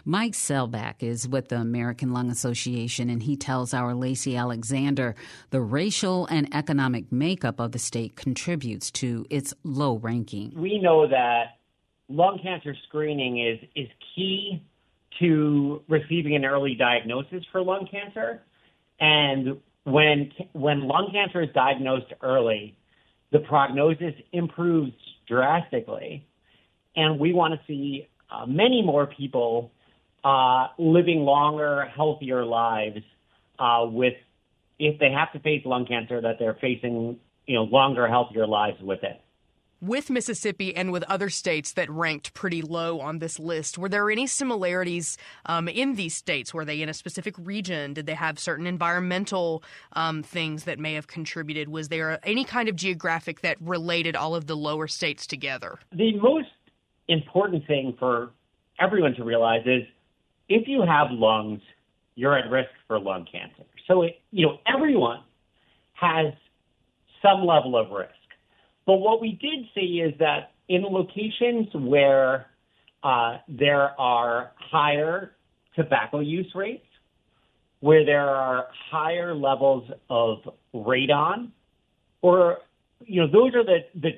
Mike 0.05 0.33
Selbach 0.33 1.01
is 1.01 1.27
with 1.27 1.49
the 1.49 1.57
American 1.57 2.13
Lung 2.13 2.29
Association, 2.29 3.09
and 3.09 3.23
he 3.23 3.35
tells 3.35 3.73
our 3.73 3.93
Lacey 3.93 4.37
Alexander 4.37 5.15
the 5.49 5.61
racial 5.61 6.27
and 6.27 6.53
economic 6.53 7.11
makeup 7.11 7.59
of 7.59 7.71
the 7.71 7.79
state 7.79 8.15
contributes 8.15 8.91
to 8.91 9.25
its 9.29 9.53
low 9.63 9.97
ranking. 9.97 10.53
We 10.55 10.79
know 10.79 11.07
that 11.07 11.57
lung 12.07 12.39
cancer 12.41 12.75
screening 12.87 13.39
is, 13.39 13.59
is 13.75 13.89
key 14.15 14.63
to 15.19 15.81
receiving 15.87 16.35
an 16.35 16.45
early 16.45 16.75
diagnosis 16.75 17.43
for 17.51 17.61
lung 17.61 17.87
cancer. 17.89 18.43
And 18.99 19.57
when, 19.83 20.31
when 20.53 20.87
lung 20.87 21.09
cancer 21.11 21.41
is 21.41 21.49
diagnosed 21.53 22.13
early, 22.21 22.77
the 23.31 23.39
prognosis 23.39 24.13
improves 24.31 24.93
drastically. 25.27 26.25
And 26.95 27.19
we 27.19 27.33
want 27.33 27.53
to 27.53 27.59
see 27.67 28.07
uh, 28.29 28.45
many 28.45 28.81
more 28.81 29.07
people 29.07 29.71
uh, 30.23 30.67
living 30.77 31.19
longer, 31.19 31.85
healthier 31.95 32.45
lives 32.45 33.01
uh, 33.59 33.85
with, 33.87 34.13
if 34.79 34.99
they 34.99 35.11
have 35.11 35.31
to 35.33 35.39
face 35.39 35.65
lung 35.65 35.85
cancer, 35.85 36.21
that 36.21 36.35
they're 36.39 36.57
facing, 36.59 37.19
you 37.45 37.55
know, 37.55 37.63
longer, 37.63 38.07
healthier 38.07 38.47
lives 38.47 38.81
with 38.81 39.03
it 39.03 39.21
with 39.85 40.09
Mississippi 40.09 40.75
and 40.75 40.91
with 40.91 41.03
other 41.03 41.29
states 41.29 41.73
that 41.73 41.89
ranked 41.89 42.33
pretty 42.33 42.61
low 42.61 42.99
on 42.99 43.19
this 43.19 43.39
list, 43.39 43.77
were 43.77 43.89
there 43.89 44.09
any 44.09 44.27
similarities 44.27 45.17
um, 45.45 45.67
in 45.67 45.95
these 45.95 46.15
states? 46.15 46.53
Were 46.53 46.65
they 46.65 46.81
in 46.81 46.89
a 46.89 46.93
specific 46.93 47.35
region? 47.37 47.93
Did 47.93 48.05
they 48.05 48.15
have 48.15 48.39
certain 48.39 48.67
environmental 48.67 49.63
um, 49.93 50.23
things 50.23 50.63
that 50.63 50.79
may 50.79 50.93
have 50.93 51.07
contributed? 51.07 51.69
Was 51.69 51.89
there 51.89 52.19
any 52.23 52.43
kind 52.43 52.67
of 52.67 52.75
geographic 52.75 53.41
that 53.41 53.57
related 53.61 54.15
all 54.15 54.35
of 54.35 54.47
the 54.47 54.55
lower 54.55 54.87
states 54.87 55.27
together? 55.27 55.77
The 55.91 56.17
most 56.19 56.49
important 57.07 57.67
thing 57.67 57.95
for 57.99 58.31
everyone 58.79 59.13
to 59.15 59.23
realize 59.23 59.61
is 59.65 59.83
if 60.49 60.67
you 60.67 60.81
have 60.81 61.07
lungs, 61.11 61.61
you're 62.15 62.37
at 62.37 62.49
risk 62.49 62.69
for 62.87 62.99
lung 62.99 63.25
cancer. 63.31 63.63
So, 63.87 64.03
it, 64.03 64.19
you 64.31 64.45
know, 64.45 64.57
everyone 64.65 65.21
has 65.93 66.33
some 67.21 67.45
level 67.45 67.77
of 67.77 67.91
risk. 67.91 68.14
But 68.85 68.97
what 68.97 69.21
we 69.21 69.31
did 69.41 69.65
see 69.73 70.01
is 70.01 70.13
that 70.19 70.51
in 70.67 70.83
locations 70.83 71.67
where 71.73 72.47
uh, 73.03 73.37
there 73.47 73.99
are 73.99 74.51
higher 74.57 75.35
tobacco 75.75 76.19
use 76.19 76.51
rates, 76.55 76.85
where 77.79 78.05
there 78.05 78.29
are 78.29 78.67
higher 78.91 79.35
levels 79.35 79.89
of 80.09 80.37
radon, 80.73 81.51
or 82.21 82.59
you 83.05 83.21
know, 83.21 83.27
those 83.31 83.53
are 83.53 83.63
the 83.63 83.79
the 83.95 84.11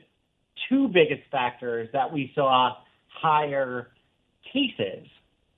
two 0.69 0.87
biggest 0.87 1.29
factors 1.31 1.89
that 1.93 2.11
we 2.11 2.31
saw 2.35 2.75
higher 3.07 3.89
cases 4.53 5.07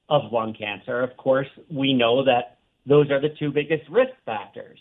of 0.10 0.32
lung 0.32 0.56
cancer. 0.58 1.02
Of 1.02 1.16
course, 1.18 1.48
we 1.70 1.94
know 1.94 2.24
that 2.26 2.58
those 2.86 3.12
are 3.12 3.22
the 3.22 3.30
two 3.38 3.52
biggest 3.52 3.88
risk 3.90 4.14
factors. 4.26 4.80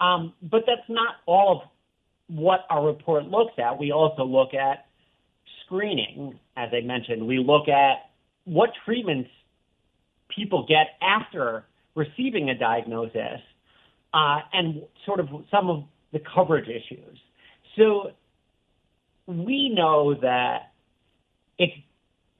Um, 0.00 0.34
but 0.42 0.62
that's 0.66 0.88
not 0.88 1.16
all 1.26 1.62
of 1.62 1.68
what 2.28 2.60
our 2.70 2.86
report 2.86 3.24
looks 3.24 3.54
at, 3.58 3.78
we 3.78 3.92
also 3.92 4.24
look 4.24 4.54
at 4.54 4.86
screening, 5.64 6.38
as 6.56 6.70
I 6.72 6.80
mentioned. 6.80 7.26
We 7.26 7.38
look 7.38 7.68
at 7.68 8.10
what 8.44 8.70
treatments 8.84 9.30
people 10.34 10.66
get 10.68 10.98
after 11.02 11.64
receiving 11.94 12.50
a 12.50 12.58
diagnosis 12.58 13.40
uh, 14.14 14.38
and 14.52 14.82
sort 15.04 15.20
of 15.20 15.28
some 15.50 15.68
of 15.68 15.84
the 16.12 16.20
coverage 16.34 16.68
issues. 16.68 17.18
So 17.76 18.12
we 19.26 19.70
know 19.74 20.14
that 20.20 20.72
it's 21.58 21.74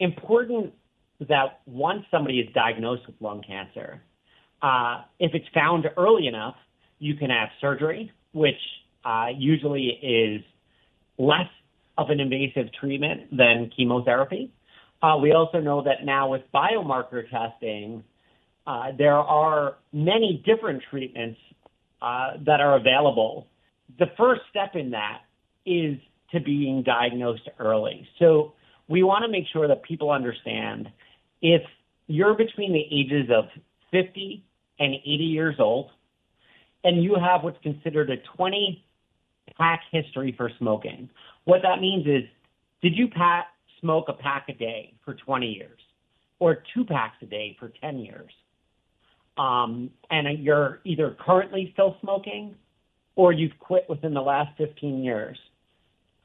important 0.00 0.72
that 1.28 1.60
once 1.66 2.04
somebody 2.10 2.40
is 2.40 2.52
diagnosed 2.54 3.06
with 3.06 3.16
lung 3.20 3.42
cancer, 3.46 4.00
uh, 4.62 5.02
if 5.18 5.34
it's 5.34 5.48
found 5.52 5.86
early 5.96 6.26
enough, 6.26 6.56
you 6.98 7.14
can 7.14 7.30
have 7.30 7.48
surgery, 7.60 8.12
which 8.32 8.56
uh, 9.04 9.26
usually 9.36 9.86
is 9.88 10.42
less 11.18 11.48
of 11.96 12.10
an 12.10 12.20
invasive 12.20 12.72
treatment 12.72 13.36
than 13.36 13.70
chemotherapy. 13.76 14.52
Uh, 15.02 15.16
we 15.20 15.32
also 15.32 15.60
know 15.60 15.82
that 15.82 16.04
now 16.04 16.28
with 16.30 16.42
biomarker 16.54 17.28
testing, 17.30 18.02
uh, 18.66 18.92
there 18.96 19.14
are 19.14 19.76
many 19.92 20.42
different 20.44 20.82
treatments 20.90 21.38
uh, 22.02 22.32
that 22.44 22.60
are 22.60 22.76
available. 22.76 23.46
The 23.98 24.06
first 24.16 24.42
step 24.50 24.74
in 24.74 24.90
that 24.90 25.22
is 25.64 25.98
to 26.32 26.40
being 26.40 26.82
diagnosed 26.82 27.48
early. 27.58 28.06
So 28.18 28.52
we 28.88 29.02
want 29.02 29.24
to 29.24 29.30
make 29.30 29.44
sure 29.52 29.68
that 29.68 29.82
people 29.82 30.10
understand 30.10 30.88
if 31.40 31.62
you're 32.06 32.34
between 32.34 32.72
the 32.72 32.84
ages 32.90 33.30
of 33.34 33.44
50 33.90 34.44
and 34.78 34.94
80 34.94 35.06
years 35.06 35.56
old, 35.58 35.90
and 36.84 37.02
you 37.02 37.16
have 37.16 37.42
what's 37.42 37.60
considered 37.62 38.10
a 38.10 38.16
20 38.36 38.84
pack 39.58 39.80
history 39.90 40.34
for 40.36 40.50
smoking. 40.58 41.10
What 41.44 41.62
that 41.62 41.80
means 41.80 42.06
is, 42.06 42.28
did 42.82 42.96
you 42.96 43.08
pack, 43.08 43.48
smoke 43.80 44.06
a 44.08 44.12
pack 44.12 44.48
a 44.48 44.54
day 44.54 44.94
for 45.04 45.14
20 45.14 45.46
years 45.46 45.80
or 46.38 46.62
two 46.74 46.84
packs 46.84 47.16
a 47.22 47.26
day 47.26 47.56
for 47.58 47.72
10 47.80 47.98
years? 47.98 48.30
Um, 49.36 49.90
and 50.10 50.44
you're 50.44 50.80
either 50.84 51.16
currently 51.24 51.70
still 51.72 51.96
smoking 52.00 52.56
or 53.14 53.32
you've 53.32 53.58
quit 53.58 53.84
within 53.88 54.14
the 54.14 54.20
last 54.20 54.56
15 54.58 55.02
years, 55.02 55.36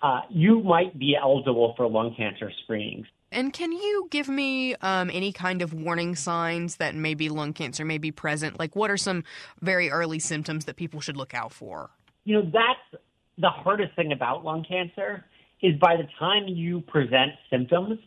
uh, 0.01 0.21
you 0.29 0.61
might 0.61 0.97
be 0.97 1.15
eligible 1.19 1.73
for 1.75 1.87
lung 1.87 2.13
cancer 2.15 2.51
screenings. 2.63 3.07
And 3.31 3.51
can 3.51 3.71
you 3.71 4.07
give 4.11 4.29
me 4.29 4.75
um, 4.75 5.09
any 5.11 5.31
kind 5.31 5.63
of 5.63 5.73
warning 5.73 6.15
signs 6.15 6.75
that 6.75 6.93
maybe 6.93 7.29
lung 7.29 7.53
cancer 7.53 7.83
may 7.83 7.97
be 7.97 8.11
present? 8.11 8.59
Like, 8.59 8.75
what 8.75 8.91
are 8.91 8.97
some 8.97 9.23
very 9.61 9.89
early 9.89 10.19
symptoms 10.19 10.65
that 10.65 10.75
people 10.75 11.01
should 11.01 11.17
look 11.17 11.33
out 11.33 11.51
for? 11.51 11.89
You 12.25 12.35
know, 12.35 12.43
that's 12.43 13.03
the 13.37 13.49
hardest 13.49 13.95
thing 13.95 14.11
about 14.11 14.43
lung 14.43 14.65
cancer 14.67 15.25
is 15.61 15.79
by 15.79 15.95
the 15.95 16.07
time 16.19 16.47
you 16.47 16.81
present 16.81 17.31
symptoms, 17.49 17.99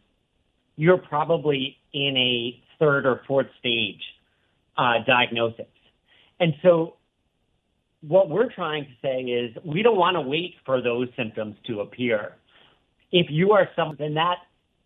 you're 0.76 0.98
probably 0.98 1.76
in 1.92 2.16
a 2.16 2.62
third 2.78 3.06
or 3.06 3.22
fourth 3.26 3.46
stage 3.58 4.00
uh, 4.76 4.94
diagnosis. 5.06 5.66
And 6.38 6.54
so 6.62 6.96
what 8.02 8.28
we're 8.28 8.52
trying 8.52 8.84
to 8.84 8.90
say 9.02 9.22
is 9.22 9.56
we 9.64 9.82
don't 9.82 9.96
want 9.96 10.16
to 10.16 10.20
wait 10.20 10.54
for 10.64 10.82
those 10.82 11.08
symptoms 11.16 11.56
to 11.66 11.80
appear. 11.80 12.34
If 13.10 13.28
you 13.30 13.52
are 13.52 13.68
someone, 13.74 13.96
then 13.98 14.14
that 14.14 14.36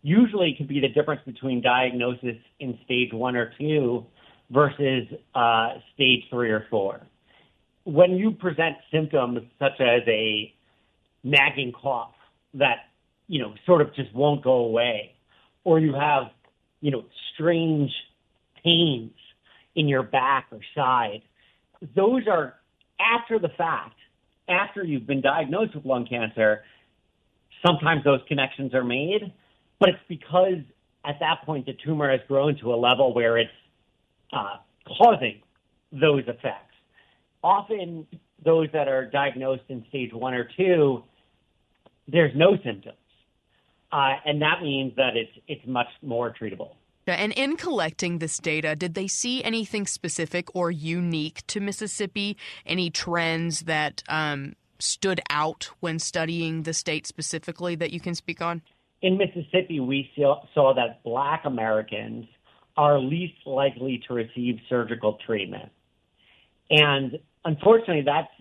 usually 0.01 0.55
can 0.57 0.67
be 0.67 0.79
the 0.79 0.87
difference 0.87 1.21
between 1.25 1.61
diagnosis 1.61 2.37
in 2.59 2.79
stage 2.85 3.09
one 3.11 3.35
or 3.35 3.53
two 3.59 4.05
versus 4.49 5.07
uh, 5.35 5.73
stage 5.93 6.23
three 6.29 6.51
or 6.51 6.65
four. 6.69 7.01
When 7.83 8.11
you 8.11 8.31
present 8.31 8.77
symptoms 8.91 9.41
such 9.59 9.79
as 9.79 10.01
a 10.07 10.53
nagging 11.23 11.71
cough 11.71 12.13
that 12.53 12.87
you 13.27 13.41
know 13.41 13.53
sort 13.65 13.81
of 13.81 13.93
just 13.95 14.13
won't 14.13 14.43
go 14.43 14.53
away, 14.53 15.15
or 15.63 15.79
you 15.79 15.93
have 15.93 16.23
you 16.79 16.91
know 16.91 17.05
strange 17.33 17.91
pains 18.63 19.11
in 19.75 19.87
your 19.87 20.03
back 20.03 20.47
or 20.51 20.59
side, 20.75 21.21
those 21.95 22.27
are 22.27 22.55
after 22.99 23.39
the 23.39 23.49
fact, 23.49 23.95
after 24.47 24.83
you've 24.83 25.07
been 25.07 25.21
diagnosed 25.21 25.75
with 25.75 25.85
lung 25.85 26.05
cancer. 26.05 26.63
Sometimes 27.65 28.03
those 28.03 28.21
connections 28.27 28.73
are 28.73 28.83
made, 28.83 29.33
but 29.79 29.89
it's 29.89 29.99
because 30.07 30.59
at 31.05 31.19
that 31.19 31.43
point 31.45 31.65
the 31.65 31.75
tumor 31.85 32.09
has 32.11 32.19
grown 32.27 32.57
to 32.59 32.73
a 32.73 32.75
level 32.75 33.13
where 33.13 33.37
it's 33.37 33.51
uh, 34.33 34.57
causing 34.87 35.41
those 35.91 36.23
effects. 36.27 36.70
Often, 37.43 38.07
those 38.43 38.67
that 38.73 38.87
are 38.87 39.05
diagnosed 39.05 39.63
in 39.69 39.85
stage 39.89 40.13
one 40.13 40.33
or 40.33 40.47
two, 40.57 41.03
there's 42.07 42.35
no 42.35 42.57
symptoms, 42.63 42.97
uh, 43.91 44.15
and 44.25 44.41
that 44.41 44.61
means 44.61 44.95
that 44.95 45.15
it's 45.15 45.31
it's 45.47 45.65
much 45.65 45.87
more 46.01 46.33
treatable. 46.33 46.75
And 47.07 47.33
in 47.33 47.57
collecting 47.57 48.19
this 48.19 48.37
data, 48.37 48.75
did 48.75 48.93
they 48.93 49.07
see 49.07 49.43
anything 49.43 49.85
specific 49.87 50.55
or 50.55 50.71
unique 50.71 51.45
to 51.47 51.59
Mississippi? 51.59 52.37
Any 52.65 52.89
trends 52.89 53.61
that 53.61 54.03
um, 54.07 54.53
stood 54.79 55.19
out 55.29 55.71
when 55.79 55.99
studying 55.99 56.63
the 56.63 56.73
state 56.73 57.07
specifically 57.07 57.75
that 57.75 57.91
you 57.91 57.99
can 57.99 58.15
speak 58.15 58.41
on? 58.41 58.61
In 59.01 59.17
Mississippi, 59.17 59.79
we 59.79 60.11
saw, 60.15 60.43
saw 60.53 60.73
that 60.75 61.03
Black 61.03 61.41
Americans 61.45 62.27
are 62.77 62.99
least 62.99 63.45
likely 63.45 64.01
to 64.07 64.13
receive 64.13 64.59
surgical 64.69 65.17
treatment. 65.25 65.69
And 66.69 67.19
unfortunately, 67.45 68.03
that's 68.05 68.31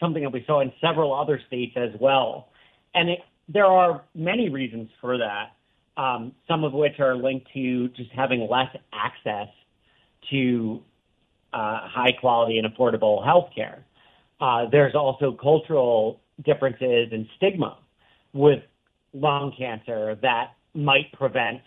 something 0.00 0.22
that 0.22 0.32
we 0.32 0.44
saw 0.46 0.60
in 0.60 0.72
several 0.80 1.14
other 1.14 1.40
states 1.46 1.74
as 1.76 1.90
well. 2.00 2.48
And 2.94 3.10
it, 3.10 3.18
there 3.48 3.66
are 3.66 4.02
many 4.14 4.48
reasons 4.48 4.88
for 5.00 5.18
that 5.18 5.56
um, 5.96 6.32
some 6.46 6.64
of 6.64 6.72
which 6.72 7.00
are 7.00 7.16
linked 7.16 7.48
to 7.54 7.88
just 7.88 8.10
having 8.12 8.46
less 8.50 8.74
access 8.92 9.48
to 10.30 10.82
uh, 11.52 11.88
high 11.88 12.12
quality 12.20 12.58
and 12.58 12.72
affordable 12.72 13.24
health 13.24 13.50
care. 13.54 13.84
Uh, 14.40 14.66
there's 14.70 14.94
also 14.94 15.32
cultural 15.32 16.20
differences 16.44 17.08
and 17.12 17.26
stigma 17.36 17.78
with 18.34 18.60
lung 19.14 19.52
cancer 19.56 20.18
that 20.20 20.52
might 20.74 21.10
prevent 21.12 21.62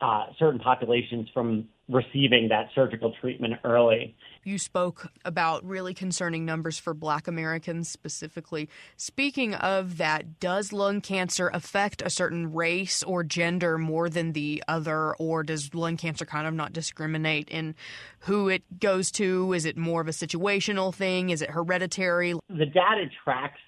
uh, 0.00 0.26
certain 0.38 0.58
populations 0.58 1.28
from 1.32 1.68
receiving 1.88 2.48
that 2.48 2.68
surgical 2.74 3.14
treatment 3.20 3.54
early. 3.64 4.14
You 4.44 4.58
spoke 4.58 5.10
about 5.24 5.64
really 5.64 5.94
concerning 5.94 6.44
numbers 6.44 6.78
for 6.78 6.94
black 6.94 7.26
Americans 7.26 7.88
specifically. 7.88 8.68
Speaking 8.96 9.54
of 9.54 9.96
that, 9.96 10.38
does 10.38 10.72
lung 10.72 11.00
cancer 11.00 11.50
affect 11.52 12.02
a 12.02 12.10
certain 12.10 12.52
race 12.52 13.02
or 13.02 13.24
gender 13.24 13.78
more 13.78 14.08
than 14.10 14.32
the 14.32 14.62
other, 14.68 15.14
or 15.16 15.42
does 15.42 15.74
lung 15.74 15.96
cancer 15.96 16.26
kind 16.26 16.46
of 16.46 16.54
not 16.54 16.72
discriminate 16.72 17.48
in 17.48 17.74
who 18.20 18.48
it 18.48 18.80
goes 18.80 19.10
to? 19.12 19.52
Is 19.54 19.64
it 19.64 19.76
more 19.76 20.00
of 20.00 20.08
a 20.08 20.12
situational 20.12 20.94
thing? 20.94 21.30
Is 21.30 21.42
it 21.42 21.50
hereditary? 21.50 22.34
The 22.48 22.66
data 22.66 23.06
tracks 23.24 23.60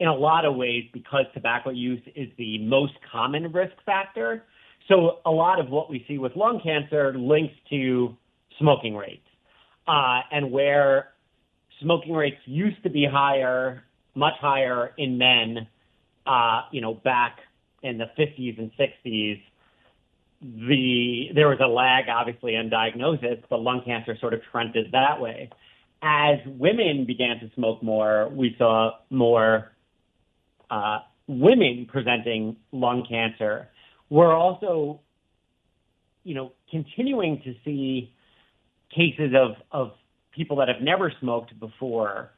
in 0.00 0.08
a 0.08 0.14
lot 0.14 0.44
of 0.44 0.56
ways 0.56 0.84
because 0.92 1.24
tobacco 1.32 1.70
use 1.70 2.02
is 2.14 2.28
the 2.36 2.58
most 2.58 2.94
common 3.10 3.52
risk 3.52 3.74
factor 3.86 4.44
so 4.88 5.18
a 5.24 5.30
lot 5.30 5.60
of 5.60 5.68
what 5.68 5.90
we 5.90 6.04
see 6.08 6.18
with 6.18 6.34
lung 6.36 6.60
cancer 6.62 7.14
links 7.16 7.54
to 7.70 8.16
smoking 8.58 8.96
rates, 8.96 9.26
uh, 9.86 10.20
and 10.30 10.50
where 10.50 11.12
smoking 11.80 12.14
rates 12.14 12.40
used 12.44 12.82
to 12.82 12.90
be 12.90 13.06
higher, 13.10 13.84
much 14.14 14.34
higher 14.40 14.92
in 14.98 15.18
men, 15.18 15.66
uh, 16.26 16.62
you 16.70 16.80
know, 16.80 16.94
back 16.94 17.38
in 17.82 17.98
the 17.98 18.06
50s 18.18 18.58
and 18.58 18.70
60s. 18.78 19.42
The 20.40 21.28
there 21.34 21.48
was 21.48 21.58
a 21.62 21.68
lag, 21.68 22.08
obviously, 22.08 22.56
in 22.56 22.68
diagnosis, 22.68 23.38
but 23.48 23.60
lung 23.60 23.82
cancer 23.84 24.16
sort 24.20 24.34
of 24.34 24.40
trended 24.50 24.90
that 24.92 25.20
way. 25.20 25.50
As 26.02 26.38
women 26.46 27.04
began 27.06 27.38
to 27.38 27.50
smoke 27.54 27.80
more, 27.80 28.28
we 28.30 28.56
saw 28.58 28.90
more 29.08 29.70
uh, 30.68 30.98
women 31.28 31.86
presenting 31.88 32.56
lung 32.72 33.06
cancer 33.08 33.68
we're 34.12 34.34
also, 34.34 35.00
you 36.22 36.34
know, 36.34 36.52
continuing 36.70 37.40
to 37.44 37.54
see 37.64 38.12
cases 38.94 39.32
of, 39.34 39.52
of 39.70 39.92
people 40.36 40.58
that 40.58 40.68
have 40.68 40.82
never 40.82 41.10
smoked 41.18 41.58
before. 41.58 42.30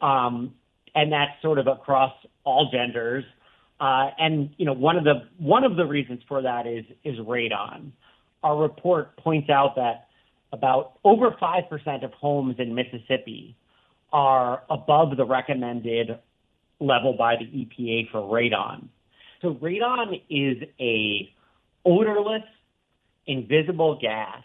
Um, 0.00 0.54
and 0.96 1.12
that's 1.12 1.30
sort 1.40 1.60
of 1.60 1.68
across 1.68 2.12
all 2.42 2.68
genders. 2.72 3.22
Uh, 3.80 4.10
and 4.18 4.50
you 4.56 4.66
know, 4.66 4.72
one 4.72 4.96
of 4.96 5.04
the 5.04 5.22
one 5.38 5.62
of 5.62 5.76
the 5.76 5.84
reasons 5.84 6.20
for 6.26 6.42
that 6.42 6.66
is 6.66 6.84
is 7.04 7.16
radon. 7.20 7.92
Our 8.42 8.60
report 8.60 9.16
points 9.16 9.48
out 9.50 9.76
that 9.76 10.08
about 10.52 10.98
over 11.04 11.36
five 11.38 11.70
percent 11.70 12.02
of 12.02 12.12
homes 12.14 12.56
in 12.58 12.74
Mississippi 12.74 13.54
are 14.12 14.64
above 14.68 15.16
the 15.16 15.24
recommended 15.24 16.18
level 16.80 17.14
by 17.16 17.36
the 17.36 17.44
EPA 17.44 18.10
for 18.10 18.20
radon. 18.20 18.88
So 19.42 19.54
radon 19.54 20.20
is 20.28 20.68
a 20.78 21.32
odorless, 21.84 22.42
invisible 23.26 23.98
gas 24.00 24.42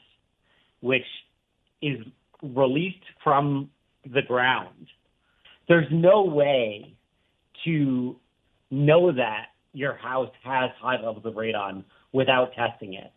which 0.81 1.05
is 1.81 1.97
released 2.41 3.03
from 3.23 3.69
the 4.13 4.21
ground. 4.21 4.87
There's 5.67 5.87
no 5.91 6.23
way 6.23 6.95
to 7.65 8.15
know 8.69 9.11
that 9.11 9.47
your 9.73 9.95
house 9.95 10.29
has 10.43 10.69
high 10.79 11.01
levels 11.01 11.25
of 11.25 11.33
radon 11.33 11.83
without 12.11 12.53
testing 12.53 12.93
it. 12.93 13.11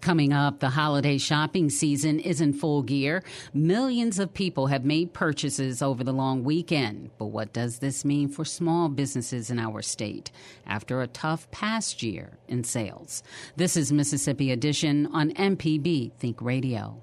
Coming 0.00 0.32
up, 0.32 0.60
the 0.60 0.70
holiday 0.70 1.18
shopping 1.18 1.70
season 1.70 2.20
is 2.20 2.40
in 2.40 2.52
full 2.52 2.82
gear. 2.82 3.24
Millions 3.52 4.20
of 4.20 4.32
people 4.32 4.68
have 4.68 4.84
made 4.84 5.12
purchases 5.12 5.82
over 5.82 6.04
the 6.04 6.12
long 6.12 6.44
weekend. 6.44 7.10
But 7.18 7.26
what 7.26 7.52
does 7.52 7.80
this 7.80 8.04
mean 8.04 8.28
for 8.28 8.44
small 8.44 8.88
businesses 8.88 9.50
in 9.50 9.58
our 9.58 9.82
state 9.82 10.30
after 10.66 11.02
a 11.02 11.08
tough 11.08 11.50
past 11.50 12.02
year 12.02 12.38
in 12.46 12.62
sales? 12.62 13.24
This 13.56 13.76
is 13.76 13.92
Mississippi 13.92 14.52
Edition 14.52 15.06
on 15.06 15.32
MPB 15.32 16.12
Think 16.12 16.40
Radio. 16.40 17.02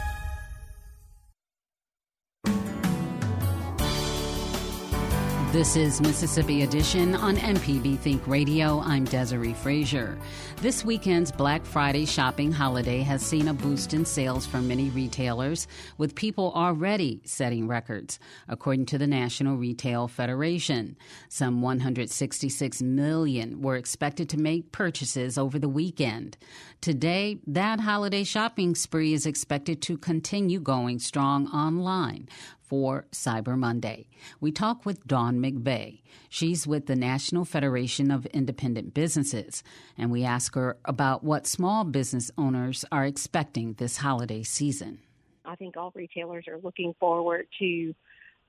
This 5.51 5.75
is 5.75 5.99
Mississippi 5.99 6.63
Edition 6.63 7.13
on 7.13 7.35
MPB 7.35 7.99
Think 7.99 8.25
Radio. 8.25 8.79
I'm 8.79 9.03
Desiree 9.03 9.53
Frazier. 9.53 10.17
This 10.61 10.85
weekend's 10.85 11.29
Black 11.29 11.65
Friday 11.65 12.05
shopping 12.05 12.53
holiday 12.53 13.01
has 13.01 13.21
seen 13.21 13.49
a 13.49 13.53
boost 13.53 13.93
in 13.93 14.05
sales 14.05 14.45
for 14.45 14.61
many 14.61 14.89
retailers, 14.91 15.67
with 15.97 16.15
people 16.15 16.53
already 16.55 17.21
setting 17.25 17.67
records, 17.67 18.17
according 18.47 18.85
to 18.87 18.97
the 18.97 19.07
National 19.07 19.57
Retail 19.57 20.07
Federation. 20.07 20.95
Some 21.27 21.61
166 21.61 22.81
million 22.81 23.61
were 23.61 23.75
expected 23.75 24.29
to 24.29 24.37
make 24.37 24.71
purchases 24.71 25.37
over 25.37 25.59
the 25.59 25.67
weekend. 25.67 26.37
Today, 26.79 27.39
that 27.45 27.81
holiday 27.81 28.23
shopping 28.23 28.73
spree 28.73 29.13
is 29.13 29.25
expected 29.25 29.81
to 29.81 29.97
continue 29.97 30.61
going 30.61 30.99
strong 30.99 31.47
online 31.47 32.29
for 32.71 33.05
Cyber 33.11 33.57
Monday. 33.57 34.07
We 34.39 34.53
talk 34.53 34.85
with 34.85 35.05
Dawn 35.05 35.39
McVeigh. 35.39 35.99
She's 36.29 36.65
with 36.65 36.85
the 36.85 36.95
National 36.95 37.43
Federation 37.43 38.09
of 38.09 38.25
Independent 38.27 38.93
Businesses, 38.93 39.61
and 39.97 40.09
we 40.09 40.23
ask 40.23 40.55
her 40.55 40.77
about 40.85 41.21
what 41.21 41.45
small 41.45 41.83
business 41.83 42.31
owners 42.37 42.85
are 42.89 43.03
expecting 43.03 43.73
this 43.73 43.97
holiday 43.97 44.41
season. 44.41 44.99
I 45.43 45.55
think 45.55 45.75
all 45.75 45.91
retailers 45.93 46.47
are 46.47 46.59
looking 46.59 46.95
forward 46.97 47.47
to 47.59 47.93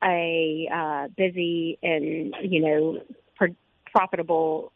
a 0.04 0.68
uh, 0.72 1.08
busy 1.16 1.80
and 1.82 2.32
you 2.44 2.60
know 2.60 3.02
pr- 3.34 3.56
profitable 3.90 4.70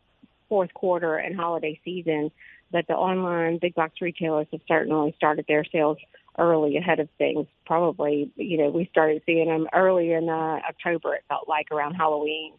fourth 0.49 0.75
quarter 0.75 1.19
and 1.19 1.37
holiday 1.37 1.81
season. 1.85 2.33
But 2.73 2.89
the 2.89 2.95
online 2.95 3.59
big 3.63 3.77
box 3.77 4.01
retailers 4.01 4.49
have 4.51 4.63
certainly 4.67 5.15
started 5.17 5.45
their 5.47 5.65
sales 5.65 5.99
early 6.39 6.77
ahead 6.77 7.01
of 7.01 7.09
things. 7.19 7.47
Probably, 7.65 8.31
you 8.37 8.59
know, 8.59 8.71
we 8.71 8.87
started 8.91 9.23
seeing 9.27 9.49
them 9.49 9.67
early 9.73 10.13
in 10.13 10.29
uh, 10.29 10.61
October. 10.69 11.15
It 11.15 11.25
felt 11.29 11.49
like 11.49 11.71
around 11.71 11.95
Halloween. 11.95 12.53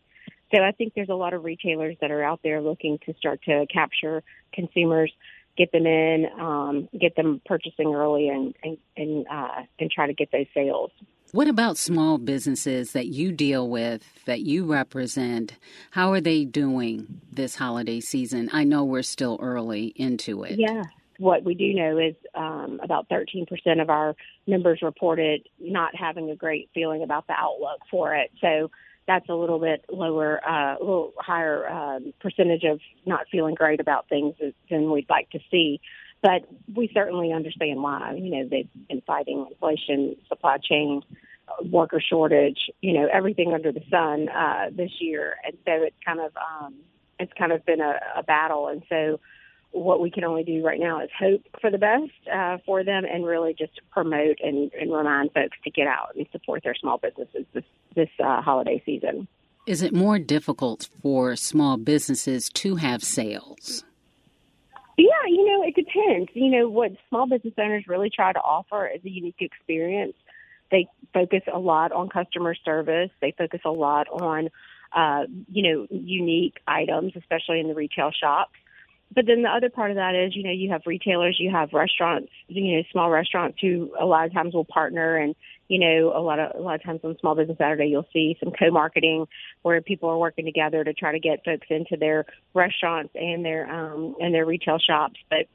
So 0.54 0.62
I 0.62 0.72
think 0.72 0.94
there's 0.96 1.10
a 1.10 1.16
lot 1.16 1.34
of 1.34 1.44
retailers 1.44 1.98
that 2.02 2.12
are 2.12 2.24
out 2.24 2.40
there 2.44 2.62
looking 2.62 3.00
to 3.06 3.14
start 3.20 3.42
to 3.44 3.66
capture 3.72 4.24
consumers, 4.54 5.12
get 5.58 5.72
them 5.72 5.86
in, 5.86 6.28
um, 6.40 6.90
get 6.98 7.16
them 7.16 7.42
purchasing 7.46 7.94
early, 7.94 8.30
and 8.30 8.56
and 8.64 8.78
and, 8.96 9.28
uh, 9.28 9.64
and 9.80 9.92
try 9.92 10.08
to 10.08 10.14
get 10.14 10.32
those 10.32 10.46
sales. 10.54 10.92
What 11.34 11.50
about 11.50 11.78
small 11.78 12.18
businesses 12.18 12.94
that 12.94 13.08
you 13.08 13.34
deal 13.34 13.70
with, 13.70 14.02
that 14.24 14.42
you 14.42 14.64
represent? 14.64 15.58
How 15.92 16.14
are 16.14 16.22
they 16.22 16.46
doing 16.46 17.20
this 17.30 17.56
holiday 17.56 18.00
season? 18.00 18.50
I 18.54 18.64
know 18.64 18.86
we're 18.86 19.02
still 19.04 19.38
early 19.42 19.88
into 19.98 20.44
it. 20.44 20.58
Yeah, 20.58 20.84
what 21.20 21.44
we 21.44 21.56
do 21.56 21.74
know 21.74 21.98
is 21.98 22.16
um, 22.36 22.80
about 22.84 23.10
13% 23.10 23.48
of 23.82 23.90
our 23.90 24.16
members 24.46 24.80
reported 24.82 25.48
not 25.60 25.96
having 25.96 26.30
a 26.30 26.36
great 26.36 26.70
feeling 26.74 27.04
about 27.04 27.28
the 27.28 27.34
outlook 27.34 27.80
for 27.90 28.16
it. 28.16 28.32
So 28.42 28.70
that's 29.08 29.28
a 29.30 29.34
little 29.34 29.60
bit 29.60 29.86
lower, 29.90 30.42
uh, 30.48 30.76
a 30.78 30.80
little 30.80 31.14
higher 31.18 31.68
um, 31.70 32.14
percentage 32.20 32.64
of 32.64 32.80
not 33.06 33.26
feeling 33.32 33.56
great 33.56 33.80
about 33.80 34.10
things 34.10 34.36
than 34.70 34.92
we'd 34.92 35.10
like 35.10 35.30
to 35.32 35.40
see. 35.50 35.80
But 36.22 36.48
we 36.76 36.90
certainly 36.94 37.32
understand 37.32 37.82
why. 37.82 38.16
You 38.16 38.32
know, 38.32 38.48
they've 38.50 38.70
been 38.90 39.02
fighting 39.02 39.48
inflation, 39.50 40.16
supply 40.28 40.58
chain, 40.58 41.04
worker 41.70 42.02
shortage, 42.02 42.70
you 42.82 42.94
know, 42.94 43.08
everything 43.12 43.54
under 43.54 43.72
the 43.72 43.84
sun 43.90 44.28
uh, 44.30 44.70
this 44.72 44.92
year, 45.00 45.36
and 45.46 45.54
so 45.66 45.72
it's 45.84 45.96
kind 46.06 46.20
of 46.20 46.32
um, 46.36 46.76
it's 47.20 47.32
kind 47.38 47.52
of 47.52 47.66
been 47.66 47.82
a, 47.82 48.00
a 48.18 48.24
battle. 48.24 48.68
And 48.68 48.84
so 48.90 49.20
what 49.72 50.02
we 50.02 50.10
can 50.10 50.24
only 50.24 50.44
do 50.44 50.64
right 50.66 50.80
now 50.80 51.02
is 51.02 51.10
hope 51.18 51.42
for 51.62 51.70
the 51.70 51.78
best 51.78 52.12
uh, 52.34 52.58
for 52.66 52.84
them 52.84 53.04
and 53.06 53.26
really 53.26 53.54
just 53.54 53.80
promote 53.92 54.38
and, 54.44 54.72
and 54.74 54.92
remind 54.92 55.32
folks 55.34 55.58
to 55.64 55.70
get 55.70 55.88
out 55.88 56.16
and 56.16 56.26
support 56.32 56.64
their 56.64 56.76
small 56.76 56.98
businesses 56.98 57.46
this, 57.54 57.64
this 57.96 58.10
uh, 58.24 58.42
holiday 58.42 58.82
season. 58.86 59.28
Is 59.66 59.82
it 59.82 59.94
more 59.94 60.18
difficult 60.18 60.88
for 61.02 61.36
small 61.36 61.78
businesses 61.78 62.50
to 62.50 62.78
have 62.78 63.04
sales? 63.04 63.84
Yeah, 64.98 65.08
you 65.28 65.46
know, 65.46 65.64
it 65.64 65.76
depends. 65.76 66.30
You 66.34 66.50
know, 66.50 66.70
what 66.70 66.94
small 67.10 67.28
business 67.28 67.54
owners 67.58 67.84
really 67.88 68.10
try 68.10 68.34
to 68.34 68.40
offer 68.40 68.88
is 68.88 69.04
a 69.06 69.10
unique 69.10 69.42
experience. 69.42 70.16
They 70.72 70.88
focus 71.14 71.42
a 71.54 71.60
lot 71.60 71.92
on 71.92 72.10
customer 72.10 72.56
service. 72.56 73.12
They 73.22 73.34
focus 73.38 73.62
a 73.66 73.70
lot 73.70 74.08
on, 74.08 74.50
uh, 74.94 75.26
you 75.52 75.64
know, 75.64 75.88
unique 75.92 76.58
items, 76.68 77.14
especially 77.16 77.60
in 77.60 77.68
the 77.68 77.76
retail 77.76 78.12
shops 78.12 78.54
but 79.14 79.26
then 79.26 79.42
the 79.42 79.50
other 79.50 79.70
part 79.70 79.90
of 79.90 79.96
that 79.96 80.16
is, 80.16 80.36
you 80.36 80.44
know, 80.44 80.52
you 80.52 80.70
have 80.72 80.82
retailers, 80.86 81.38
you 81.40 81.50
have 81.50 81.74
restaurants, 81.74 82.30
you 82.48 82.76
know, 82.78 82.84
small 82.92 83.10
restaurants 83.10 83.58
who 83.62 83.94
a 84.00 84.06
lot 84.06 84.26
of 84.26 84.34
times 84.34 84.54
will 84.54 84.66
partner 84.66 85.16
and, 85.16 85.34
you 85.70 85.80
know, 85.80 86.12
a 86.16 86.20
lot 86.20 86.40
of 86.40 86.60
a 86.60 86.62
lot 86.62 86.76
of 86.76 86.84
times 86.84 87.00
on 87.04 87.18
Small 87.20 87.36
Business 87.36 87.58
Saturday 87.58 87.88
you'll 87.88 88.08
see 88.12 88.38
some 88.42 88.52
co-marketing 88.52 89.28
where 89.62 89.82
people 89.82 90.10
are 90.10 90.18
working 90.18 90.46
together 90.46 90.84
to 90.84 90.94
try 90.94 91.14
to 91.14 91.20
get 91.20 91.44
folks 91.46 91.68
into 91.70 91.96
their 91.98 92.26
restaurants 92.54 93.14
and 93.16 93.44
their 93.46 93.70
um 93.70 94.16
and 94.20 94.34
their 94.34 94.46
retail 94.46 94.78
shops. 94.78 95.20
But 95.30 95.48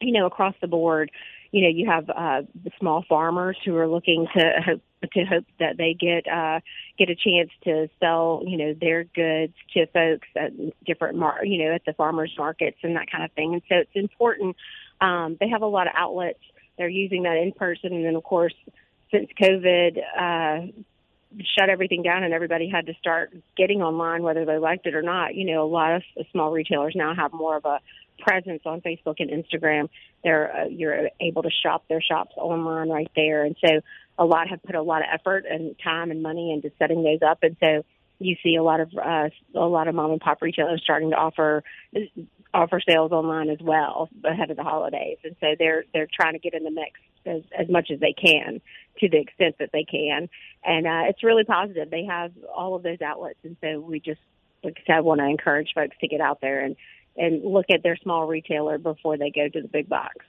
you 0.00 0.12
know, 0.12 0.26
across 0.26 0.54
the 0.60 0.68
board, 0.68 1.10
you 1.50 1.62
know, 1.62 1.68
you 1.68 1.86
have 1.90 2.08
uh, 2.10 2.42
the 2.64 2.70
small 2.78 3.04
farmers 3.08 3.56
who 3.64 3.76
are 3.76 3.88
looking 3.88 4.26
to 4.36 4.80
to 5.02 5.24
hope 5.24 5.44
that 5.58 5.76
they 5.76 5.94
get 5.94 6.30
uh, 6.30 6.60
get 6.98 7.10
a 7.10 7.14
chance 7.14 7.50
to 7.64 7.88
sell, 8.00 8.42
you 8.46 8.56
know, 8.56 8.74
their 8.74 9.04
goods 9.04 9.54
to 9.74 9.86
folks 9.86 10.28
at 10.36 10.52
different, 10.84 11.18
mar- 11.18 11.44
you 11.44 11.64
know, 11.64 11.74
at 11.74 11.84
the 11.84 11.92
farmers 11.92 12.34
markets 12.36 12.78
and 12.82 12.96
that 12.96 13.10
kind 13.10 13.24
of 13.24 13.32
thing. 13.32 13.54
And 13.54 13.62
so 13.68 13.76
it's 13.76 13.90
important. 13.94 14.56
Um, 15.00 15.36
they 15.40 15.48
have 15.48 15.62
a 15.62 15.66
lot 15.66 15.86
of 15.86 15.92
outlets. 15.96 16.40
They're 16.76 16.88
using 16.88 17.24
that 17.24 17.36
in 17.36 17.52
person, 17.52 17.92
and 17.92 18.04
then 18.04 18.16
of 18.16 18.24
course, 18.24 18.54
since 19.10 19.28
COVID 19.40 19.98
uh, 19.98 20.66
shut 21.58 21.68
everything 21.68 22.02
down 22.02 22.22
and 22.22 22.32
everybody 22.32 22.68
had 22.68 22.86
to 22.86 22.94
start 22.94 23.32
getting 23.56 23.82
online, 23.82 24.22
whether 24.22 24.44
they 24.44 24.58
liked 24.58 24.86
it 24.86 24.94
or 24.94 25.02
not. 25.02 25.34
You 25.34 25.52
know, 25.52 25.64
a 25.64 25.70
lot 25.70 25.96
of 25.96 26.02
small 26.32 26.50
retailers 26.50 26.94
now 26.96 27.14
have 27.14 27.32
more 27.32 27.56
of 27.56 27.64
a 27.64 27.80
presence 28.18 28.62
on 28.64 28.80
Facebook 28.80 29.16
and 29.18 29.30
Instagram. 29.30 29.88
They're 30.24 30.56
uh, 30.56 30.64
you're 30.66 31.10
able 31.20 31.42
to 31.42 31.50
shop 31.62 31.84
their 31.88 32.02
shops 32.02 32.32
online 32.36 32.88
right 32.88 33.10
there, 33.14 33.44
and 33.44 33.56
so 33.64 33.80
a 34.18 34.24
lot 34.24 34.48
have 34.48 34.62
put 34.62 34.74
a 34.74 34.82
lot 34.82 35.02
of 35.02 35.08
effort 35.12 35.44
and 35.48 35.76
time 35.82 36.10
and 36.10 36.22
money 36.22 36.52
into 36.52 36.70
setting 36.78 37.02
those 37.02 37.20
up, 37.22 37.38
and 37.42 37.56
so 37.60 37.84
you 38.18 38.36
see 38.42 38.56
a 38.56 38.62
lot 38.62 38.80
of 38.80 38.90
uh, 38.96 39.28
a 39.54 39.66
lot 39.66 39.88
of 39.88 39.94
mom 39.94 40.10
and 40.10 40.20
pop 40.20 40.42
retailers 40.42 40.80
starting 40.82 41.10
to 41.10 41.16
offer 41.16 41.62
offer 42.52 42.80
sales 42.86 43.12
online 43.12 43.50
as 43.50 43.58
well 43.60 44.08
ahead 44.24 44.50
of 44.50 44.56
the 44.56 44.62
holidays, 44.62 45.18
and 45.24 45.36
so 45.40 45.48
they're 45.58 45.84
they're 45.92 46.08
trying 46.12 46.32
to 46.32 46.38
get 46.38 46.54
in 46.54 46.64
the 46.64 46.70
mix 46.70 47.00
as 47.26 47.42
as 47.56 47.68
much 47.68 47.90
as 47.92 48.00
they 48.00 48.12
can 48.12 48.60
to 49.00 49.08
the 49.08 49.18
extent 49.18 49.56
that 49.58 49.70
they 49.72 49.84
can, 49.84 50.28
and 50.64 50.86
uh, 50.86 51.02
it's 51.08 51.22
really 51.22 51.44
positive. 51.44 51.90
They 51.90 52.04
have 52.04 52.32
all 52.54 52.74
of 52.74 52.82
those 52.82 53.00
outlets, 53.00 53.38
and 53.44 53.56
so 53.60 53.80
we 53.80 54.00
just 54.00 54.20
like 54.64 54.78
I 54.88 54.94
said, 54.94 55.00
want 55.00 55.20
to 55.20 55.26
encourage 55.26 55.70
folks 55.74 55.96
to 56.00 56.08
get 56.08 56.20
out 56.20 56.40
there 56.40 56.60
and 56.64 56.76
and 57.16 57.44
look 57.44 57.66
at 57.70 57.82
their 57.82 57.96
small 57.96 58.26
retailer 58.26 58.78
before 58.78 59.16
they 59.16 59.30
go 59.30 59.48
to 59.48 59.62
the 59.62 59.68
big 59.68 59.88
box. 59.88 60.24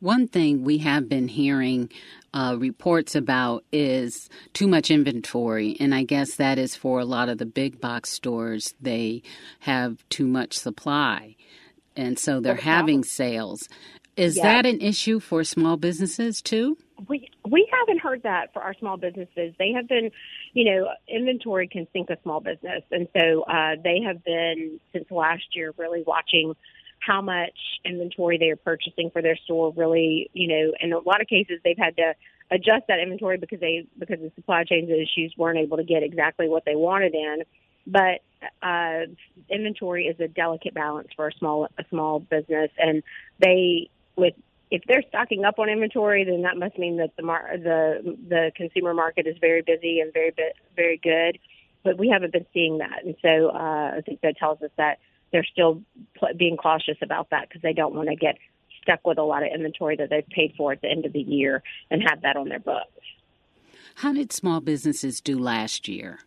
One 0.00 0.28
thing 0.28 0.64
we 0.64 0.78
have 0.78 1.08
been 1.08 1.28
hearing 1.28 1.90
uh, 2.32 2.56
reports 2.58 3.14
about 3.14 3.64
is 3.72 4.28
too 4.52 4.68
much 4.68 4.90
inventory, 4.90 5.76
and 5.80 5.94
I 5.94 6.04
guess 6.04 6.36
that 6.36 6.58
is 6.58 6.76
for 6.76 7.00
a 7.00 7.04
lot 7.04 7.28
of 7.28 7.38
the 7.38 7.46
big 7.46 7.80
box 7.80 8.10
stores. 8.10 8.74
They 8.80 9.22
have 9.60 10.08
too 10.08 10.26
much 10.26 10.58
supply, 10.58 11.36
and 11.96 12.18
so 12.18 12.40
they're 12.40 12.54
having 12.54 13.04
sales. 13.04 13.68
Is 14.16 14.36
yeah. 14.36 14.42
that 14.44 14.66
an 14.66 14.80
issue 14.80 15.20
for 15.20 15.44
small 15.44 15.76
businesses 15.76 16.42
too? 16.42 16.76
We 17.08 17.30
we 17.48 17.68
haven't 17.72 18.00
heard 18.00 18.22
that 18.24 18.52
for 18.52 18.62
our 18.62 18.74
small 18.74 18.96
businesses. 18.96 19.54
They 19.58 19.72
have 19.72 19.88
been, 19.88 20.10
you 20.52 20.64
know, 20.64 20.88
inventory 21.08 21.68
can 21.68 21.86
sink 21.92 22.10
a 22.10 22.18
small 22.22 22.40
business, 22.40 22.82
and 22.90 23.08
so 23.16 23.42
uh, 23.42 23.76
they 23.82 24.02
have 24.02 24.22
been 24.22 24.78
since 24.92 25.10
last 25.10 25.44
year 25.54 25.72
really 25.78 26.04
watching 26.06 26.54
how 27.00 27.20
much 27.20 27.58
inventory 27.84 28.38
they 28.38 28.50
are 28.50 28.56
purchasing 28.56 29.10
for 29.10 29.22
their 29.22 29.36
store. 29.36 29.72
Really, 29.76 30.30
you 30.32 30.48
know, 30.48 30.72
in 30.80 30.92
a 30.92 30.98
lot 30.98 31.20
of 31.20 31.26
cases 31.26 31.60
they've 31.64 31.78
had 31.78 31.96
to 31.96 32.14
adjust 32.50 32.86
that 32.88 33.00
inventory 33.00 33.38
because 33.38 33.60
they 33.60 33.86
because 33.98 34.18
the 34.20 34.32
supply 34.34 34.64
chain 34.64 34.90
issues 34.90 35.34
weren't 35.36 35.58
able 35.58 35.76
to 35.76 35.84
get 35.84 36.02
exactly 36.02 36.48
what 36.48 36.64
they 36.64 36.76
wanted 36.76 37.14
in. 37.14 37.42
But 37.86 38.20
uh, 38.62 39.06
inventory 39.48 40.06
is 40.06 40.18
a 40.20 40.28
delicate 40.28 40.74
balance 40.74 41.08
for 41.16 41.28
a 41.28 41.32
small 41.32 41.68
a 41.78 41.84
small 41.88 42.20
business, 42.20 42.70
and 42.78 43.02
they 43.38 43.88
with 44.16 44.34
if 44.70 44.82
they're 44.86 45.02
stocking 45.08 45.44
up 45.44 45.58
on 45.58 45.68
inventory, 45.68 46.24
then 46.24 46.42
that 46.42 46.56
must 46.56 46.78
mean 46.78 46.98
that 46.98 47.16
the 47.16 47.22
mar- 47.22 47.50
the 47.56 48.16
the 48.28 48.52
consumer 48.56 48.94
market 48.94 49.26
is 49.26 49.36
very 49.40 49.62
busy 49.62 50.00
and 50.00 50.12
very 50.12 50.32
very 50.76 50.96
good. 50.98 51.38
But 51.82 51.98
we 51.98 52.08
haven't 52.08 52.32
been 52.32 52.46
seeing 52.52 52.78
that, 52.78 53.04
and 53.04 53.16
so 53.22 53.48
uh, 53.48 53.94
I 53.96 54.02
think 54.04 54.20
that 54.20 54.36
tells 54.36 54.60
us 54.62 54.70
that 54.76 54.98
they're 55.32 55.44
still 55.44 55.82
pl- 56.18 56.34
being 56.36 56.56
cautious 56.56 56.96
about 57.02 57.30
that 57.30 57.48
because 57.48 57.62
they 57.62 57.72
don't 57.72 57.94
want 57.94 58.08
to 58.08 58.16
get 58.16 58.36
stuck 58.82 59.06
with 59.06 59.18
a 59.18 59.22
lot 59.22 59.42
of 59.42 59.50
inventory 59.54 59.96
that 59.96 60.10
they've 60.10 60.28
paid 60.28 60.54
for 60.56 60.72
at 60.72 60.80
the 60.80 60.88
end 60.88 61.04
of 61.04 61.12
the 61.12 61.20
year 61.20 61.62
and 61.90 62.02
have 62.02 62.22
that 62.22 62.36
on 62.36 62.48
their 62.48 62.60
books. 62.60 62.86
How 63.96 64.12
did 64.12 64.32
small 64.32 64.60
businesses 64.60 65.20
do 65.20 65.38
last 65.38 65.88
year? 65.88 66.20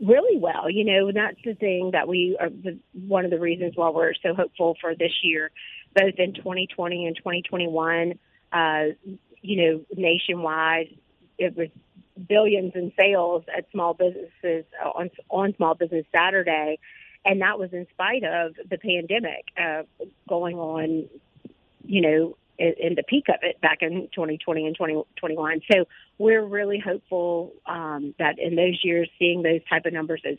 Really 0.00 0.38
well. 0.38 0.70
You 0.70 0.84
know, 0.84 1.10
that's 1.12 1.38
the 1.44 1.54
thing 1.54 1.90
that 1.92 2.06
we 2.06 2.36
are 2.38 2.50
the, 2.50 2.78
one 2.92 3.24
of 3.24 3.30
the 3.30 3.40
reasons 3.40 3.72
why 3.74 3.90
we're 3.90 4.14
so 4.14 4.34
hopeful 4.34 4.76
for 4.80 4.94
this 4.94 5.12
year 5.22 5.50
both 5.94 6.14
in 6.18 6.34
2020 6.34 7.06
and 7.06 7.16
2021. 7.16 8.18
Uh, 8.52 8.84
you 9.40 9.62
know, 9.62 9.80
nationwide, 9.96 10.96
it 11.38 11.56
was 11.56 11.68
billions 12.28 12.72
in 12.74 12.92
sales 12.98 13.44
at 13.56 13.70
small 13.70 13.94
businesses 13.94 14.64
uh, 14.84 14.88
on 14.88 15.10
on 15.30 15.54
Small 15.56 15.74
Business 15.74 16.06
Saturday, 16.14 16.78
and 17.24 17.40
that 17.42 17.58
was 17.58 17.72
in 17.72 17.86
spite 17.90 18.24
of 18.24 18.54
the 18.68 18.78
pandemic 18.78 19.44
uh, 19.60 19.82
going 20.28 20.56
on. 20.56 21.08
You 21.84 22.02
know, 22.02 22.36
in, 22.58 22.74
in 22.78 22.94
the 22.94 23.02
peak 23.02 23.26
of 23.28 23.36
it 23.42 23.60
back 23.60 23.78
in 23.82 24.08
2020 24.14 24.66
and 24.66 24.74
2021. 24.74 25.60
So 25.72 25.84
we're 26.18 26.44
really 26.44 26.78
hopeful 26.78 27.54
um, 27.66 28.14
that 28.18 28.38
in 28.38 28.56
those 28.56 28.80
years, 28.82 29.08
seeing 29.18 29.42
those 29.42 29.60
type 29.68 29.86
of 29.86 29.92
numbers 29.92 30.22
as 30.28 30.36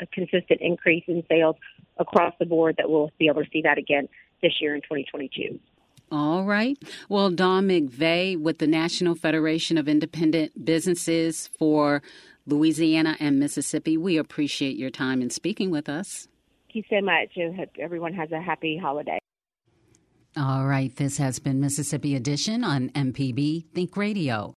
a 0.00 0.06
consistent 0.06 0.60
increase 0.60 1.04
in 1.06 1.22
sales 1.28 1.56
across 1.98 2.34
the 2.38 2.46
board, 2.46 2.76
that 2.78 2.90
we'll 2.90 3.10
be 3.18 3.28
able 3.28 3.44
to 3.44 3.50
see 3.50 3.62
that 3.62 3.78
again 3.78 4.08
this 4.42 4.60
year 4.60 4.74
in 4.74 4.80
2022. 4.82 5.58
All 6.12 6.44
right. 6.44 6.78
Well, 7.08 7.30
Dawn 7.30 7.68
McVeigh 7.68 8.40
with 8.40 8.58
the 8.58 8.66
National 8.66 9.14
Federation 9.14 9.76
of 9.76 9.88
Independent 9.88 10.64
Businesses 10.64 11.48
for 11.58 12.00
Louisiana 12.46 13.16
and 13.18 13.38
Mississippi, 13.38 13.96
we 13.96 14.16
appreciate 14.16 14.76
your 14.76 14.90
time 14.90 15.20
in 15.20 15.30
speaking 15.30 15.70
with 15.70 15.88
us. 15.88 16.28
Thank 16.72 16.86
you 16.90 16.98
so 16.98 17.04
much. 17.04 17.30
I 17.36 17.54
hope 17.56 17.70
everyone 17.78 18.14
has 18.14 18.30
a 18.32 18.40
happy 18.40 18.76
holiday. 18.76 19.18
All 20.36 20.66
right. 20.66 20.94
This 20.94 21.16
has 21.16 21.38
been 21.38 21.60
Mississippi 21.60 22.14
Edition 22.14 22.62
on 22.62 22.90
MPB 22.90 23.64
Think 23.74 23.96
Radio. 23.96 24.54